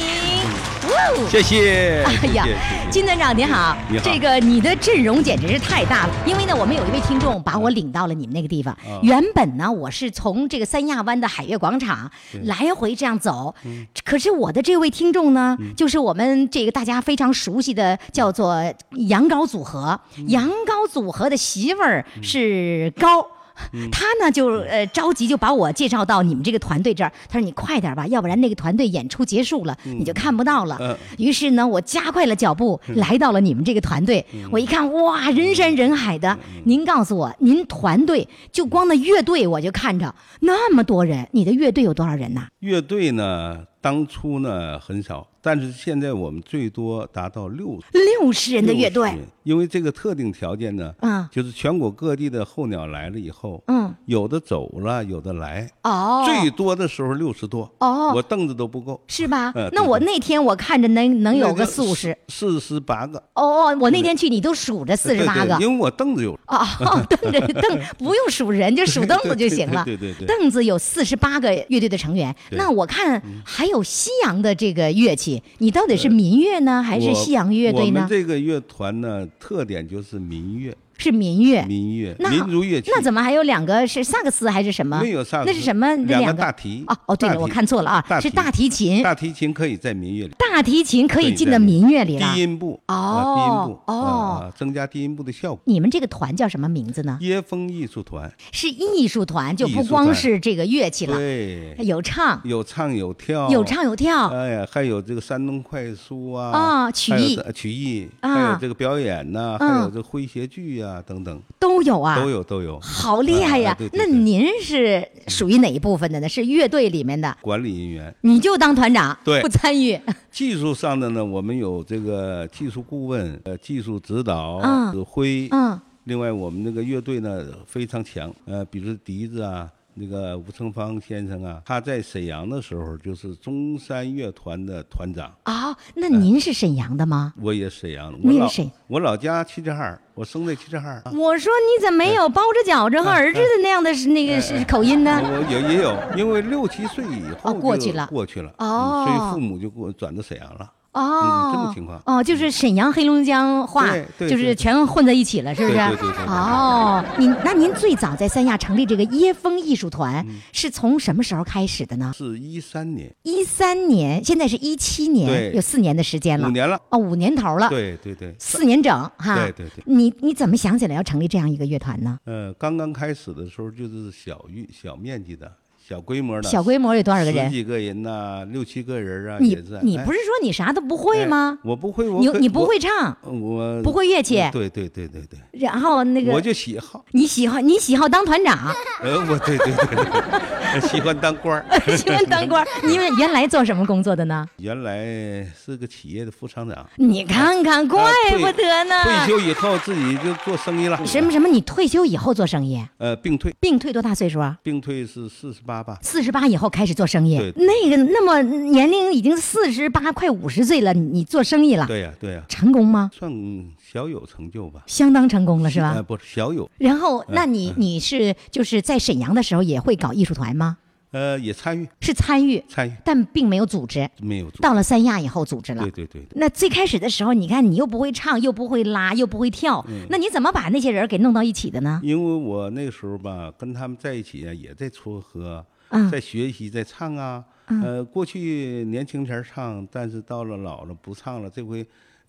[0.89, 2.03] 哇哦谢谢。
[2.03, 2.45] 哎呀
[2.89, 6.13] 金团长你好，你好这个你的阵容简直是太大了。
[6.25, 8.76] 因为呢，我们有一位听众把我领到了你们那个地方。
[8.88, 12.10] 嗯原本呢，我是从这个三亚湾的海悦广场
[12.43, 18.62] 来回这样走，嗯可是我的这位听众呢，就是我们这个大家非常熟悉的叫做
[19.08, 20.00] 羊羔组合。
[20.17, 23.28] 嗯羊羔组合的媳妇儿是高。
[23.74, 23.89] 嗯。
[23.91, 30.78] 他呢就呃着急就把我介绍到你们这个团队这儿，他说你快点吧，要不然那个团队演出结束了、你就看不到了。
[30.80, 30.97] 嗯。
[31.17, 34.26] 于是呢，我加快了脚步来到了你们这个团队。
[34.34, 34.47] 嗯。
[34.52, 36.38] 我一看，哇，人山人海的。
[36.63, 42.47] 您告诉我，您团队就光那乐队我就看着那么多人，你的乐队有多少人呐？
[42.60, 49.10] 乐队呢，当初呢很少，但是现在我们最多达到六六十人的乐队。
[49.10, 51.27] 60人因为这个特定条件呢，嗯。
[51.32, 58.13] 就是全国各地的候鸟来了以后，嗯，有的走了，有的来，哦，最多的时候六十多，哦。
[58.13, 59.51] 我凳子都不够，是吧？
[59.56, 62.15] 嗯那我那天我看着能能有个四五十。
[62.27, 65.58] 四十八个，哦哦，我那天去你都数着四十八个。
[65.60, 66.65] 因为我凳子有，哦，
[67.10, 69.84] 凳子凳不用数人，就数凳子就行了。
[69.86, 78.10] 对对对对对凳子有四十八个乐队的成员，那我看还有西洋的这个乐器，你到底是民乐呢，还是西洋乐队呢我们？
[78.10, 81.63] 这个乐团呢，特点就是民乐，是民乐。
[81.65, 82.91] 民乐，那民族乐器。
[82.93, 85.01] 那怎么还有两个是萨克斯还是什么？
[85.01, 85.95] 没有萨克斯那是什么？
[85.95, 89.01] 那两个个大提哦哦，对了，我看错了啊，是大提琴。
[89.03, 92.33] 大提琴可以在民乐里，大提琴可以进到民乐里了。
[92.33, 95.61] 低音部哦啊低音部哦啊，增加低音部的效果。
[95.65, 97.17] 你们这个团叫什么名字呢？
[97.21, 104.27] 椰风艺术团，是艺术团，就不光是这个乐器了，对，有唱，有唱有跳，有唱有跳。
[104.27, 112.80] 哎呀，还有这个山东快书啊，啊曲艺曲艺，啊还有这个表演呐，嗯还有这个诙谐剧呀等等，都有啊，都有都有。
[112.80, 113.75] 好厉害呀啊！
[113.77, 116.27] 对对那您是属于哪一部分的呢？
[116.30, 119.99] 是乐队里面的，管理人员，你就当团长，对不参与。
[120.32, 125.47] 技术上的呢，我们有这个技术顾问、呃，技术指导、嗯指挥。
[125.51, 135.34] 嗯，另外，我们那个乐队呢非常强，呃，比如笛子啊，那个吴成芳先生啊，他在沈阳的时候就是中山乐团的团长。
[135.45, 137.34] 哦，那您是沈阳的吗？
[137.41, 141.04] 我也沈阳的，我也沈我老家齐齐哈尔，我生在齐齐哈尔。
[141.13, 145.21] 我说你怎么没有包着饺子和儿子的那样的那个是口音呢？
[145.23, 150.71] 我也也有，因为六七岁以后哦过就去了过去了，哦嗯所以父母就给我转到沈阳了。
[150.93, 153.88] 哦，嗯这么情况哦，就是沈阳黑龙江话
[154.19, 155.75] 就是全混在一起了，是不是？
[155.75, 162.12] 对对对对对哦，您那您最早在三亚成立这个椰风艺术团，嗯是从什么时候开始的呢？
[162.15, 166.47] 是一三年，一三年，现在是一七年，有四年的时间了。
[166.47, 166.80] 五年了。
[166.89, 167.69] 哦，五年头了。
[167.69, 169.36] 对对对，四年整哈。
[169.36, 172.19] 对对对你你怎么想起来要成立这样一个乐团呢？
[172.25, 175.51] 呃，刚刚开始的时候就是小域小面积的
[175.88, 179.50] 小规模的，小规模有多少个人十几个人呐、六七个人啊，你
[179.82, 181.58] 你不是说你啥都不会吗？
[181.58, 192.67] 哎我不会，我你你不会唱，我不会乐器对对对对对，然后那个我就喜好，你喜好你喜好当团长， 呃，我对对对对，喜欢当官儿喜欢当官儿。
[192.88, 194.46] 你们原来做什么工作的呢？
[194.58, 198.02] 原来是个企业的副厂长，你看看，怪
[198.39, 199.04] 不得呢。
[199.04, 201.00] 退休以后自己就做生意了。
[201.06, 201.48] 什么什么？
[201.48, 202.82] 你退休以后做生意？
[202.98, 204.58] 呃，病退，病退多大岁数啊？
[204.63, 205.97] 病退是四十八吧？
[206.01, 213.10] 四十八以后开始做生意对，那个那么年龄已经四十八快五十岁了，你做生意了，对呀、对呀、成功吗？
[213.13, 213.31] 算
[213.79, 214.81] 小有成就吧。
[214.88, 215.93] 相当成功了是吧？
[215.95, 220.77] 呃，不是小有，然后，嗯那你你是就是在沈阳的时候也会搞艺术团吗？
[221.12, 224.10] 呃，也参与是参与，参与，但并没有组织。
[224.21, 224.62] 没有做。
[224.62, 225.84] 到了三亚以后组织了。
[225.84, 232.00] 对对对对，那最开始的时候，你看你又不会唱，又不会拉，又不会跳，嗯那你怎么把那些人给弄到一起的呢？
[232.02, 237.43] 因为我那个时候吧，跟他们在一起啊，也在撮合，嗯在学习，在唱啊。
[237.67, 241.50] 嗯呃，过去年轻前唱，但是到了老了不唱了。
[241.50, 241.86] 这回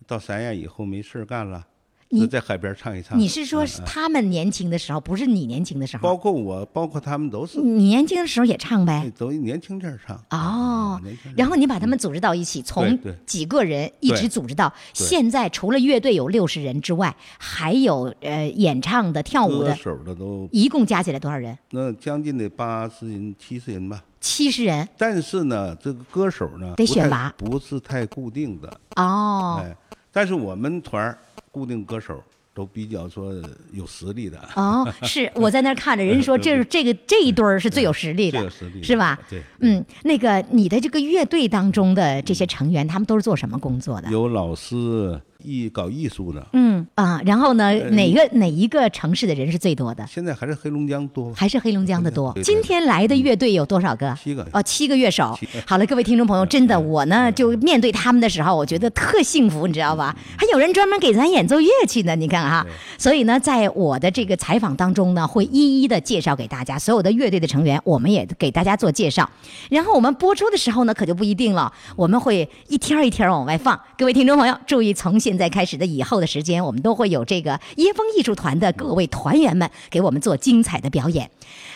[0.07, 1.65] 到三亚以后没事儿干了，
[2.13, 3.17] 你就在海边唱一唱。
[3.17, 6.03] 你是说是他们年轻的时候，不是你年轻的时候？
[6.03, 9.11] 包括我，包括他们都是，你年轻的时候也唱呗？
[9.17, 10.15] 都年轻点儿唱。
[10.29, 11.01] 哦
[11.35, 21.57] 然后你把他们组织到一起，从几个人一直组织到现在，除了乐队有六十人之外，还有呃演唱的、跳舞的，歌手的都一共加起来多少人？
[21.71, 24.03] 那将近得八十人、七十人吧。
[24.21, 28.79] 七十人但是呢，这个歌手呢，得选拔不是太固定的。
[28.95, 29.61] 哦。
[29.61, 29.75] 哎，
[30.13, 31.17] 但是我们团儿
[31.53, 32.19] 固定歌手
[32.51, 33.31] 都比较说
[33.71, 34.39] 有实力的。
[34.55, 39.19] 哦，是 我在那儿看着，人说这是 这个这一对儿是最有实力的，最有实力是吧？
[39.29, 44.09] 对，嗯，那个你的这个乐队当中的这些成员，他们都是做什么工作的？
[44.09, 50.05] 有老师艺搞艺术的，嗯啊，然后呢，呃哪个哪一个城市的人是最多的？
[50.07, 51.33] 现在还是黑龙江多。
[51.33, 52.35] 还是黑龙江的多。
[52.43, 54.17] 今天来的乐队有多少个？
[54.23, 55.37] 七个哦，七个乐手。
[55.67, 60.15] 好了，各位听众朋友，真的，我呢就面对他们的时候，我觉得特幸福，你知道吧？
[60.37, 62.65] 还有人专门给咱演奏乐器呢，你看哈。
[62.97, 69.29] 所以呢，在我的这个采访当中呢，会一一的介绍给大家所有的乐队的成员，我们也给大家做介绍。
[69.69, 73.77] 然后我们播出的时候呢，可就不一定了，我们会一天儿一天儿往外放。
[73.97, 75.32] 各位听众朋友，注意从现。
[75.33, 81.27] 现在开始的以后的时间，我们都会有这个椰风艺术团的各位团员们给我们做精彩的表演。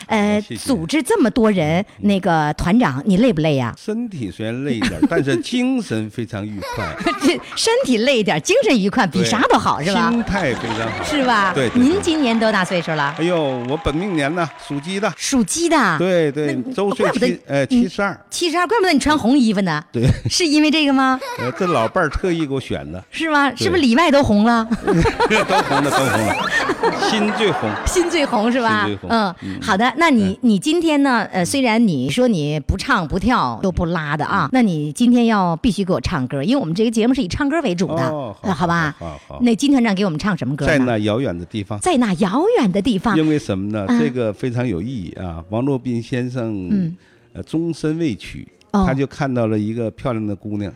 [0.05, 10.11] 呃，谢谢组织这么多人，那个团长你累不累呀、身体虽然累一点，但是精神非常愉快， 这身体累一点，精神愉快，比啥都好，是吧？
[10.11, 11.51] 心态非常好，是吧？
[11.55, 13.15] 对，对您今年多大岁数了？
[13.17, 15.97] 哎呦，我本命年呢，属鸡的，属鸡的。
[15.97, 19.83] 对对，周岁呃七十二，七十二，怪不得你穿红衣服呢。
[19.91, 21.19] 对， 是因为这个吗？
[21.39, 23.46] 呃，这老伴儿特意给我选的，是吗？
[23.51, 24.67] 对是不是里外都红了？
[24.67, 27.69] 都红了，都红了，心最红。
[27.85, 29.91] 心最红是吧嗯，嗯好的。
[29.97, 31.23] 那你你今天呢？
[31.31, 38.95] 呃，虽然你说你不唱不跳都不拉的嗯啊，那你今天要必须给我唱歌，因为我们这个节目是以唱歌为主的，哦好吧？
[39.41, 40.65] 那金团长给我们唱什么歌？
[40.65, 43.85] 在那遥远的地方，在那遥远的地方，因为什么呢？
[43.87, 45.43] 嗯这个非常有意义啊！
[45.49, 46.95] 王洛宾先生，嗯
[47.33, 50.71] 呃，终身未娶，哦他就看到了一个漂亮的姑娘，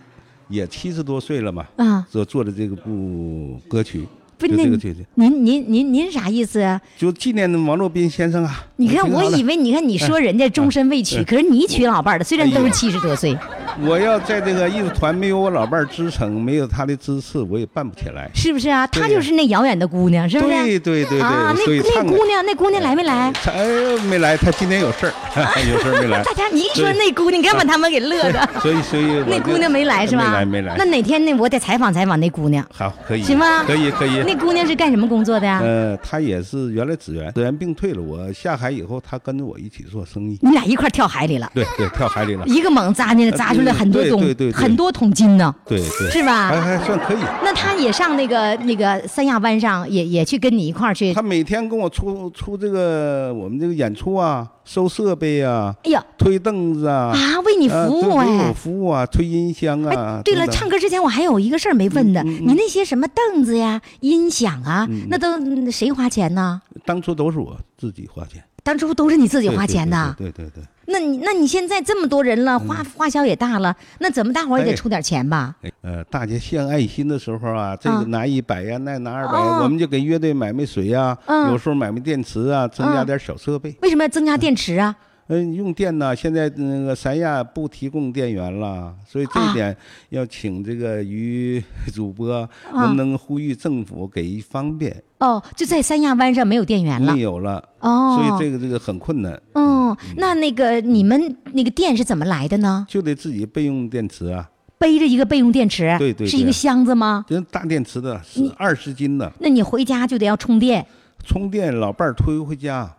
[0.51, 4.07] 也七十多岁了嘛，啊，所做的这个部歌曲，
[4.47, 6.79] 不是那个姐姐，您您您您啥意思啊？
[6.97, 8.65] 就纪念王洛宾先生啊。
[8.77, 13.37] 你看，我以为你看你说人家终身未娶，哎可是你娶老伴儿的，虽然都是七十多岁，
[13.85, 18.29] 我要在这个艺术团没有我老伴儿支撑，没有他的支持，我也办不起来。
[18.33, 18.87] 是不是啊？
[18.87, 20.51] 她就是那遥远的姑娘，是不是？
[20.51, 21.61] 对对对对，啊，那
[21.95, 23.31] 那姑娘，那姑娘来没来？
[23.43, 23.63] 他哎
[24.09, 25.13] 没来，她今天有事儿，
[25.69, 26.23] 有事儿没来。
[26.23, 28.49] 大家你一说那姑娘，该把他们给乐的。
[28.61, 30.25] 所以所以那姑娘没来是吧？
[30.25, 30.75] 没来没来。
[30.77, 33.63] 那哪天呢我得采访采访那姑娘，好可以行吗？
[33.65, 34.23] 可以可以。
[34.31, 35.59] 那姑娘是干什么工作的呀？
[35.61, 38.01] 呃，她也是原来职员，职员病退了。
[38.01, 40.39] 我下海以后，她跟着我一起做生意。
[40.41, 42.45] 你俩一块儿跳海里了，对对，跳海里了。
[42.47, 45.53] 一个猛扎进来，砸出来很多桶对对对对很多桶金呢。
[45.65, 47.17] 对对，是吧还还算可以。
[47.43, 51.21] 那她也上那个那个三亚湾上，也也去跟你一块儿去她。
[51.21, 58.53] 每天跟我出出这个我们这个演出啊，收设备啊，哎呀推凳子啊，啊，为你啊服务啊为哎我。
[58.53, 60.17] 服务啊，推音箱啊。
[60.19, 66.61] 哎，对了，唱歌之前我还有一个事儿没问的，嗯你那些什么凳子呀、音响啊，那都嗯谁花钱呢？
[66.85, 70.15] 当初都是我自己花钱，当初都是你自自己花钱的。
[70.17, 70.63] 对对对对。
[70.91, 75.55] 那你那你现在这么多人了，花花销也大了，那怎么大伙儿也得哎出点钱吧？
[75.63, 83.75] 哎呃，大家献爱心的时候啊，这啊个拿一百呀，那拿二百我们就给乐队买买水呀，嗯有时候买买电池啊，增加嗯点小设备。
[83.81, 84.95] 为什么要增加电池啊？
[85.33, 89.49] 嗯，用电呢，现在那个三亚不提供电源了，所以这啊。
[89.49, 89.77] 一点
[90.09, 91.63] 要请这个于
[91.93, 95.01] 主播能不能呼吁政府给一方便？
[95.19, 97.15] 哦，就在三亚湾上没有电源了。
[97.15, 97.21] 没。
[97.21, 102.85] 有了，哦，所以这个这个很困难，嗯，那那个你们那个电是怎么来的呢？
[102.89, 107.23] 就得自己备用电池啊，背着一个备用电池，对对是一个箱子吗？
[107.27, 110.85] 这大电池的，是二十斤的，那你回家就得要充电，
[111.23, 112.91] 充电老伴儿推回家，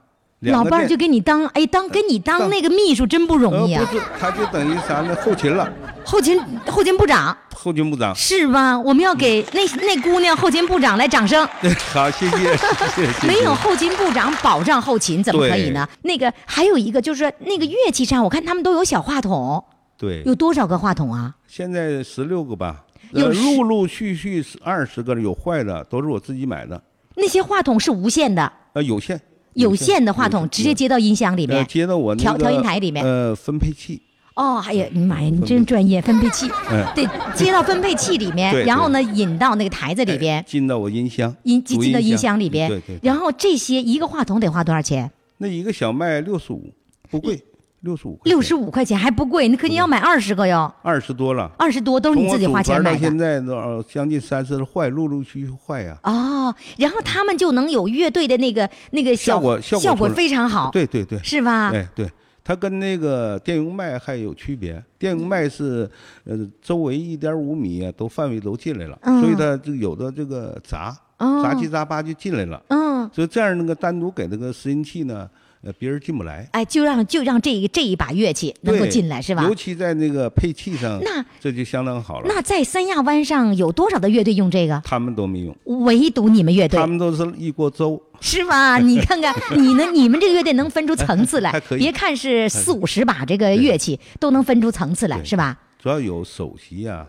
[0.51, 3.87] 老伴儿就给你当哎当给你当当那个秘书真不容易啊呃，！
[3.87, 5.17] 不是，他就等于啥呢？
[5.25, 5.73] 后勤了，
[6.05, 8.13] 后勤后勤部长后勤部长。
[8.15, 8.77] 是吧？
[8.77, 11.47] 我们要给那那姑娘后勤部长来掌声。
[11.95, 12.57] 好，谢谢，
[12.95, 13.23] 谢谢。
[13.27, 15.89] 没有后勤部长保障后勤怎么可以呢？
[16.03, 19.65] 那个还有一个就是那个乐器上，我看他们都有小话筒，
[19.97, 21.35] 对，有多少个话筒啊？
[21.47, 26.83] 现在十六个吧，有呃陆陆续续二十个，有坏的都是我自己买的，
[27.15, 29.21] 那些话筒是无线的，呃，有线，
[29.55, 31.67] 有线的话筒直接接到音箱里呃面。
[31.67, 33.05] 接到我调调音台里面。
[33.05, 34.01] 呃，分配器，
[34.35, 42.69] 哦，哎呀，你妈呀，你真专业，分配器，嗯， 对，接到分配器里面，然后呢引到那个台子里边，进到我音箱，音进进到音音箱里边。
[42.69, 43.01] 对对，对。
[43.03, 45.11] 然后这些一个话筒得花多少钱？
[45.39, 46.73] 那一个小麦六十五，
[47.11, 47.43] 不贵，
[47.83, 52.99] 六十五，六十五块钱还不贵，那可你要买二十个哟，二十多了，二十多都是你自己花钱买的。
[52.99, 55.99] 现在都呃将近三十了，坏，陆陆续续坏呀。
[56.05, 61.71] 哦，然后他们就能有乐队的那个那个效果效果效果非常好，对对对，是吧？
[61.71, 62.09] 哎对，
[62.45, 64.83] 它跟那个电容麦还有区别。
[64.97, 65.91] 电容麦是
[66.25, 72.63] 呃周围一点五米啊，都范围都进来了，嗯所以它就有的这个杂哦杂七杂八就进来了。
[72.69, 75.29] 嗯，所以这样那个单独给那个拾音器呢，
[75.65, 76.49] 呃别人进不来。
[76.53, 79.55] 哎，就让就让这一这一把乐器能够进来，是吧尤？
[79.55, 82.27] 其在那个配器上，那这就相当好了。
[82.29, 84.81] 那在三亚湾上有多少的乐队用这个？
[84.85, 88.03] 他们都没用，唯独你们乐队他们都是一锅粥。
[88.21, 88.79] 是吧？
[88.79, 89.85] 你看看，你呢？
[89.93, 95.59] 你们这个乐队能分出层次来别看是四五十把这个乐器，都能分出层次来，是吧？
[95.83, 97.05] 主要有首席啊，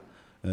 [0.46, 0.52] 呃，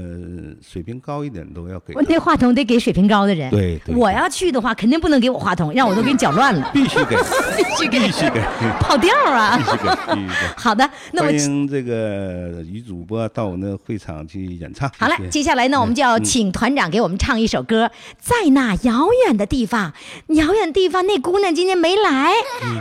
[0.62, 2.02] 水平高一点都要给我。
[2.08, 3.50] 那话筒得给水平高的人。
[3.50, 7.16] 对对我要去的话，肯定不能给我话筒，让我都给你搅乱了，必须给，
[7.56, 8.40] 必须给，必须给，
[8.78, 9.64] 跑调啊必！
[9.64, 10.36] 须给，必须给。
[10.56, 14.88] 好的，那么欢迎这个女主播到我那会场去演唱。
[14.96, 19.92] 好了谢，谢接下来呢，我们就要请团长给我们唱一首歌，在那遥远的地方，
[20.28, 22.32] 遥远的地方，那姑娘今天没来，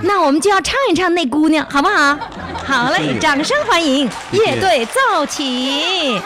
[0.04, 2.16] 那我们就要唱一唱那姑娘，好不好？
[2.68, 6.22] 好嘞，掌声欢迎乐队奏起。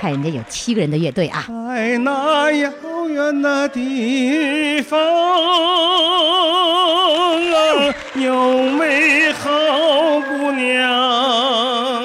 [0.00, 1.44] 看人家有七个人的乐队啊。
[1.48, 2.70] 在那遥
[3.08, 4.98] 远的地方
[7.50, 9.50] 啊，有美好
[10.20, 12.02] 姑娘，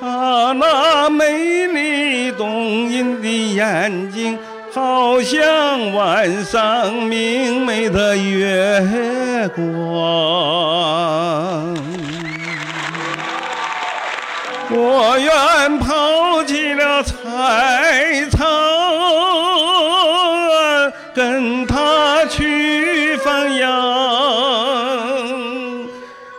[0.00, 4.38] 她那美丽动人的眼睛，
[4.72, 9.64] 好像晚上明媚的月光。
[14.76, 18.44] 我愿抛弃了菜草，
[21.14, 23.70] 跟他去放羊。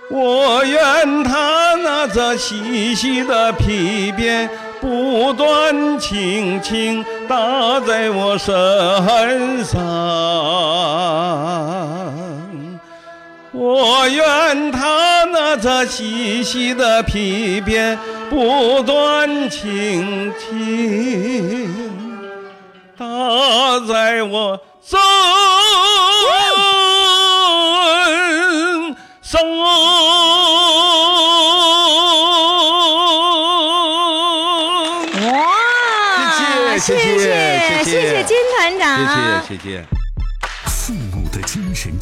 [0.09, 4.49] 我愿他拿着细细的皮鞭，
[4.81, 9.81] 不断轻轻打在我身上。
[13.53, 17.97] 我愿他拿着细细的皮鞭，
[18.29, 21.91] 不断轻轻
[22.97, 23.05] 打
[23.87, 24.99] 在我身
[29.21, 29.39] 上。
[35.31, 36.77] 哇！
[36.77, 37.23] 谢谢谢
[37.83, 38.85] 谢谢谢金团长，
[39.47, 39.85] 谢谢谢谢
[40.65, 41.94] 父母的精神。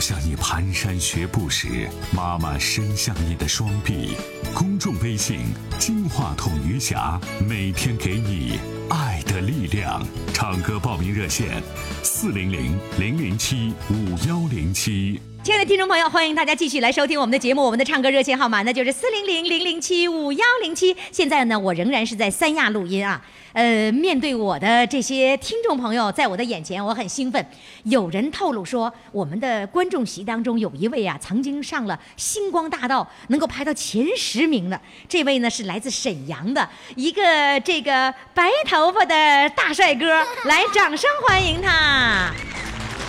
[0.00, 4.16] 向，你蹒跚学步时，妈妈伸向你的双臂。
[4.54, 5.40] 公众微信
[5.78, 10.02] “金话筒余霞”，每天给你爱的力量。
[10.32, 11.62] 唱歌报名热线：
[12.02, 15.20] 四零零零零七五幺零七。
[15.42, 17.62] 亲爱的听众朋友，欢迎大家继续来收听我们的节目。
[17.62, 20.96] 我们的唱歌热线号码呢就是四零零零零七五幺零七。
[21.12, 23.22] 现在呢，我仍然是在三亚录音啊。
[23.52, 27.44] 呃，面对我的这些听众朋友，在我的眼前，我很兴奋。
[27.84, 34.80] 有人透露说，我们的观众席当中有一位啊，曾经上了《星光大道》，能够排到前十名的。
[35.08, 37.22] 这位呢是来自沈阳的一个
[37.64, 40.06] 这个白头发的大帅哥，
[40.46, 42.30] 来，掌声欢迎他。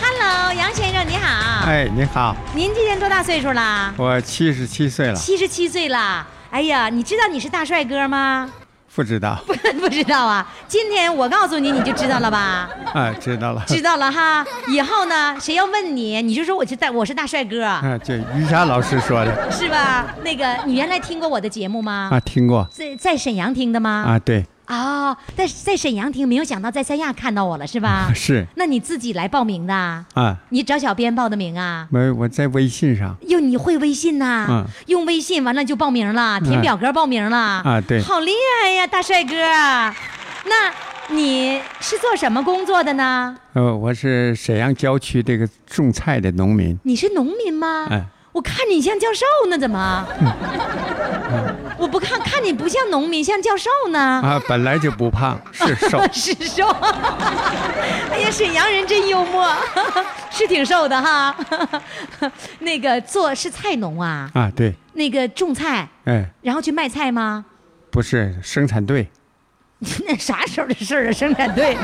[0.02, 1.68] Hello，杨先生你好。
[1.68, 3.94] 哎，你好，您今年多大岁数了？
[3.98, 6.28] 我七十七岁了，七十七岁了。
[6.50, 8.52] 哎呀，你知道你是大帅哥吗？
[8.94, 10.46] 不知道不 不知道啊。
[10.68, 12.70] 今天我告诉你，你就知道了吧？
[12.94, 14.46] 啊，知道了，知道了哈。
[14.68, 20.14] 以后呢，谁要问你，你就说我是大我是大帅哥，啊，这于霞老师说的 是吧？
[20.24, 22.10] 那个，你原来听过我的节目吗？
[22.12, 24.04] 啊，听过在在沈阳听的吗？
[24.08, 28.10] 啊，对，哦，在在沈阳听，没有想到在三亚看到我了，是吧？
[28.16, 29.74] 是那你自己来报名的？
[30.14, 31.88] 啊，你找小编报的名啊？
[31.92, 34.48] 没，我在微信上哟，你会微信呐？
[34.50, 37.38] 嗯用微信完了就报名了，填嗯表格报名了。
[37.38, 38.32] 啊对好厉
[38.64, 39.36] 害呀，大帅哥！
[40.46, 40.74] 那
[41.14, 43.36] 你是做什么工作的呢？
[43.54, 47.88] 呃，我是沈阳郊区这个种菜的农民，你是农民吗？
[47.92, 50.08] 哎，我看你像教授呢，怎么？
[51.78, 54.00] 我不看看你不像农民，像教授呢。
[54.00, 56.68] 啊，本来就不胖，是瘦 是瘦。
[58.12, 59.54] 哎呀，沈阳人真幽默，
[60.30, 61.36] 是挺瘦的哈。
[62.60, 67.46] 那个做是菜农啊，啊，对，那个种菜，哎，然后去卖菜吗？
[67.90, 69.10] 不是生产队，
[70.08, 71.12] 那啥时候的事儿啊？
[71.12, 71.76] 生产队，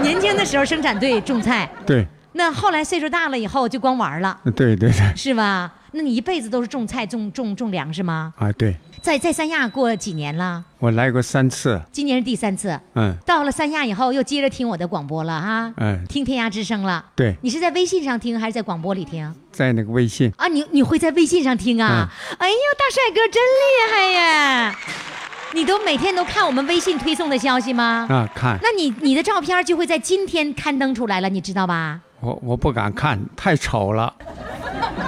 [0.00, 5.72] 年轻的时候生产队种菜，对，那后来岁数大了以后就光玩了，对对对，是吧？
[5.92, 8.34] 那你一辈子都是种菜、种种种粮食吗？
[8.36, 10.64] 啊，对，在在三亚过几年了？
[10.80, 12.76] 我来过三次，今年是第三次。
[12.94, 17.04] 嗯，到了三亚以后，又接着听我的广播了哈，嗯听天涯之声了。
[17.14, 19.32] 对，你是在微信上听还是在广播里听？
[19.52, 22.10] 在那个微信，啊，你你会在微信上听啊？
[22.38, 24.76] 哎呦，大帅哥真厉害呀！
[25.54, 28.08] 你都每天都看我们微信推送的消息吗？
[28.10, 32.00] 啊，看，那你你的照片就会在今天刊登出来了，你知道吧？
[32.24, 34.12] 我我不敢看，太丑了，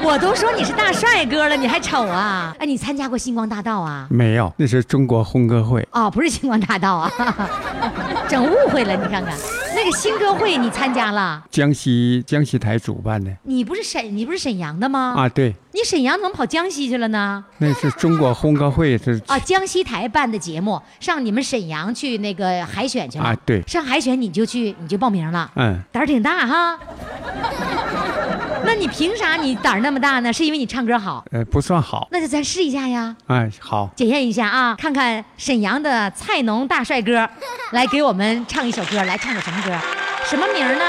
[0.02, 2.54] 我都说你是大帅哥了，你还丑啊？
[2.58, 4.06] 哎，你参加过星光大道啊？
[4.10, 7.10] 没有，那是中国红歌会，哦，不是星光大道啊，
[8.28, 8.94] 整误会了。
[8.94, 9.34] 你看看，
[9.76, 11.44] 那个新歌会你参加了？
[11.50, 15.12] 江西江西台主办的，你不是沈你不是沈阳的吗？
[15.14, 17.44] 啊，对，你沈阳怎么跑江西去了呢？
[17.58, 23.24] 那是中国红歌会，是啊，江西台办的节目，上你们沈阳去那个海选去了。
[23.26, 25.50] 啊对上海选你就去，你就报名了。
[25.56, 26.78] 嗯，胆儿挺大哈。
[28.66, 30.32] 那你凭啥你胆儿那么大呢？
[30.32, 31.24] 是因为你唱歌好？
[31.30, 37.28] 呃，不算好，那就咱试一下呀，哎，好，检验一下啊，看看沈阳的菜农大帅哥，
[37.70, 39.70] 来给我们唱一首歌，来唱首什么歌？
[40.28, 40.84] 什么名儿呢？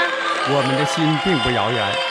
[0.50, 2.07] 我们的心并不遥远。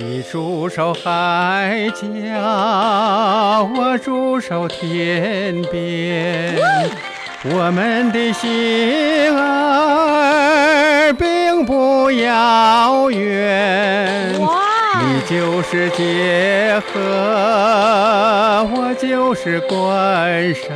[0.00, 6.54] 你驻守海角，我驻守天边。
[7.52, 14.34] 我们的心儿并不遥远。
[14.34, 17.00] 你就是界河，
[18.72, 20.68] 我就是关山。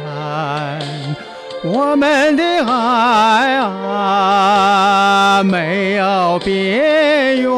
[1.63, 7.53] 我们的爱啊，没有边缘。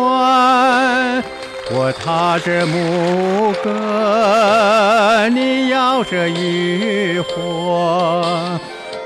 [1.70, 8.60] 我踏着牧歌，你摇着渔火。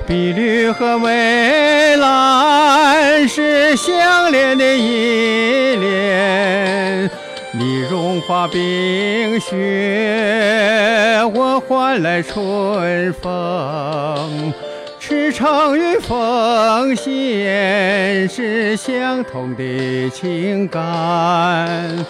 [0.07, 7.11] 碧绿和蔚蓝是相连的依恋。
[7.53, 14.53] 你融化冰雪，我换来春风。
[14.99, 22.05] 赤诚与奉献是相同的情感，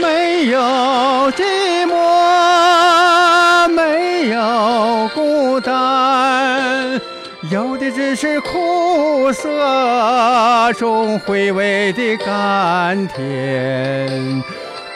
[0.00, 0.58] 没有
[1.32, 1.42] 寂
[1.86, 7.00] 寞，没有孤单，
[7.50, 14.42] 有的只是苦涩中回味的甘甜。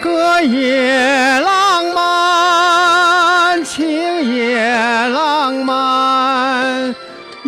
[0.01, 3.87] 歌也浪漫，情
[4.35, 4.67] 也
[5.09, 6.95] 浪漫。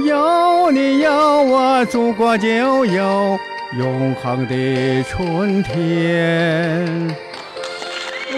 [0.07, 3.39] 有你有我，祖国就有
[3.79, 7.17] 永恒的春天。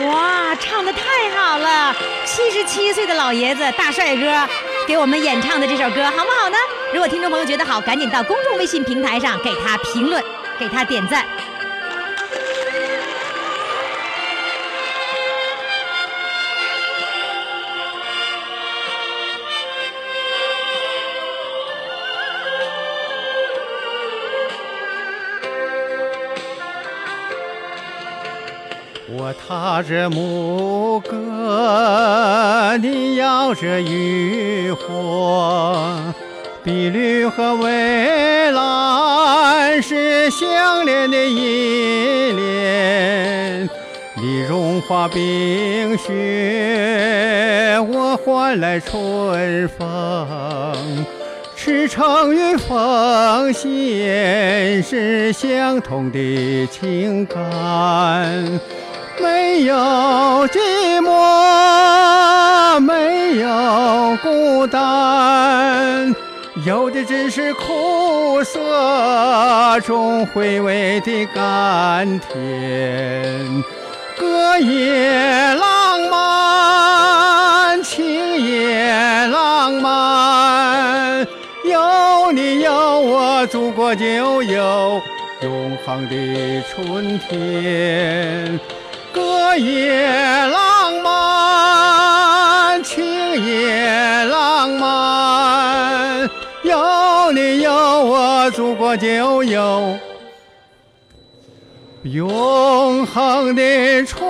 [0.07, 1.01] 哇，唱的太
[1.37, 1.95] 好了！
[2.25, 4.49] 七十七岁的老爷子大帅哥
[4.87, 6.57] 给我们演唱的这首歌，好不好呢？
[6.93, 10.23] 如果听众朋友觉得好，赶紧到公众微信平台上给他评论，
[10.59, 11.25] 给他点赞。
[29.29, 36.15] 我踏着牧歌，你摇着渔火，
[36.65, 43.69] 碧绿和蔚蓝是相连的依恋。
[44.17, 51.07] 你融化冰雪，我换来春风。
[51.55, 58.59] 赤诚与奉献是相同的情感。
[59.21, 59.75] 没有
[60.49, 60.59] 寂
[61.01, 66.15] 寞，没有孤单，
[66.65, 73.65] 有的只是苦涩中回味的甘甜。
[74.17, 81.27] 歌也浪漫，情也浪漫，
[81.65, 85.01] 有你有我，祖国就有
[85.43, 88.59] 永恒的春天。
[89.19, 93.05] 歌也浪漫，情
[93.45, 96.31] 也浪漫，
[96.63, 99.99] 有你有我，祖国就有
[102.05, 104.25] 永恒的春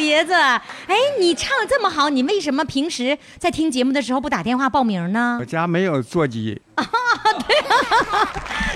[0.00, 0.32] 爷子！
[0.32, 5.44] 哎，你唱的这么好，你为什么平时在听节目的时候不打电话报名呢我？
[5.44, 6.84] 家没有座机，啊，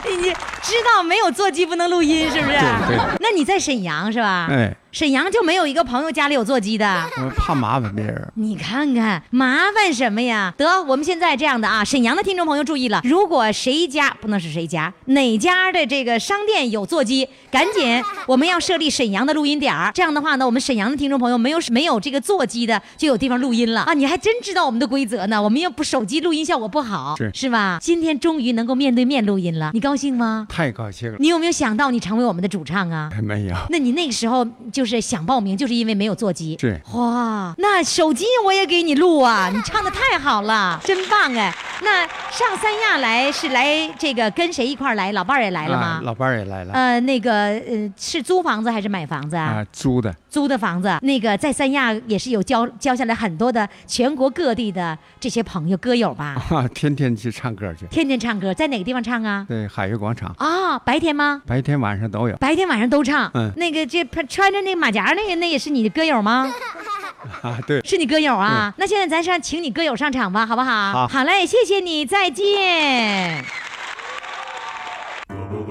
[0.04, 0.22] 对 你
[0.62, 2.58] 知道没有座机不能录音，是不是？
[2.58, 4.48] 对对那你在沈阳是吧？
[4.50, 7.04] 哎，沈阳就没有一个朋友家里有座机的。
[7.18, 8.30] 我怕麻烦别人。
[8.36, 10.54] 你看看，麻烦什么呀？
[10.56, 19.90] 得，我们现在这样的啊，沈阳的听众朋友注意了，如果谁家不能是谁家，哪家的这个商店有座机，赶紧我们要设立沈阳的录音点儿。
[19.92, 23.94] 这样的话呢，我们沈阳的听众朋友没有没有这个座机的，就有地方录音了啊！
[23.94, 27.80] 你还真知道我们的规则呢，我们又不手机录音效果不好，是是吧？
[27.82, 30.46] 今天终于能够面对面录音了，你高兴吗？
[30.48, 33.10] 太高兴了，你有没有想到你成为我们的主唱啊？
[33.20, 36.56] 没有，那你那个时候就是想报名，就是因为没有座机。
[36.60, 39.50] 是哇，那手机我也给你录啊！
[39.54, 41.54] 你唱的太好了， 真棒哎！
[41.82, 45.12] 那上三亚来是来这个跟谁一块儿来？
[45.12, 45.86] 老伴儿也来了吗？
[45.86, 49.44] 啊老伴儿也来了，呃，那个呃，是租房子还是买房子啊？
[49.60, 59.44] 啊，租的，租的房子，那个在三亚也是有交交下来很多的全国各地的这些朋友歌友吧， 啊，天天去唱歌去，天天唱歌，在哪个地方唱啊？
[59.48, 61.42] 对，海悦广场，啊，白天吗？
[61.46, 62.36] 白天晚上都有。
[62.36, 63.30] 白天晚上都唱。
[63.34, 66.52] 嗯那个这穿着那个马甲那个，那也是你的歌友吗？
[67.42, 68.72] 啊，对，是你歌友啊？
[68.76, 71.08] 那现在咱上请你歌友上场吧，好不好？
[71.08, 73.44] 好嘞，谢谢你，再见。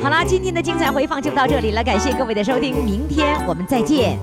[0.01, 4.17] 好啦，今天的精彩回放就到这里了，感谢各位的收听，明天我们再见。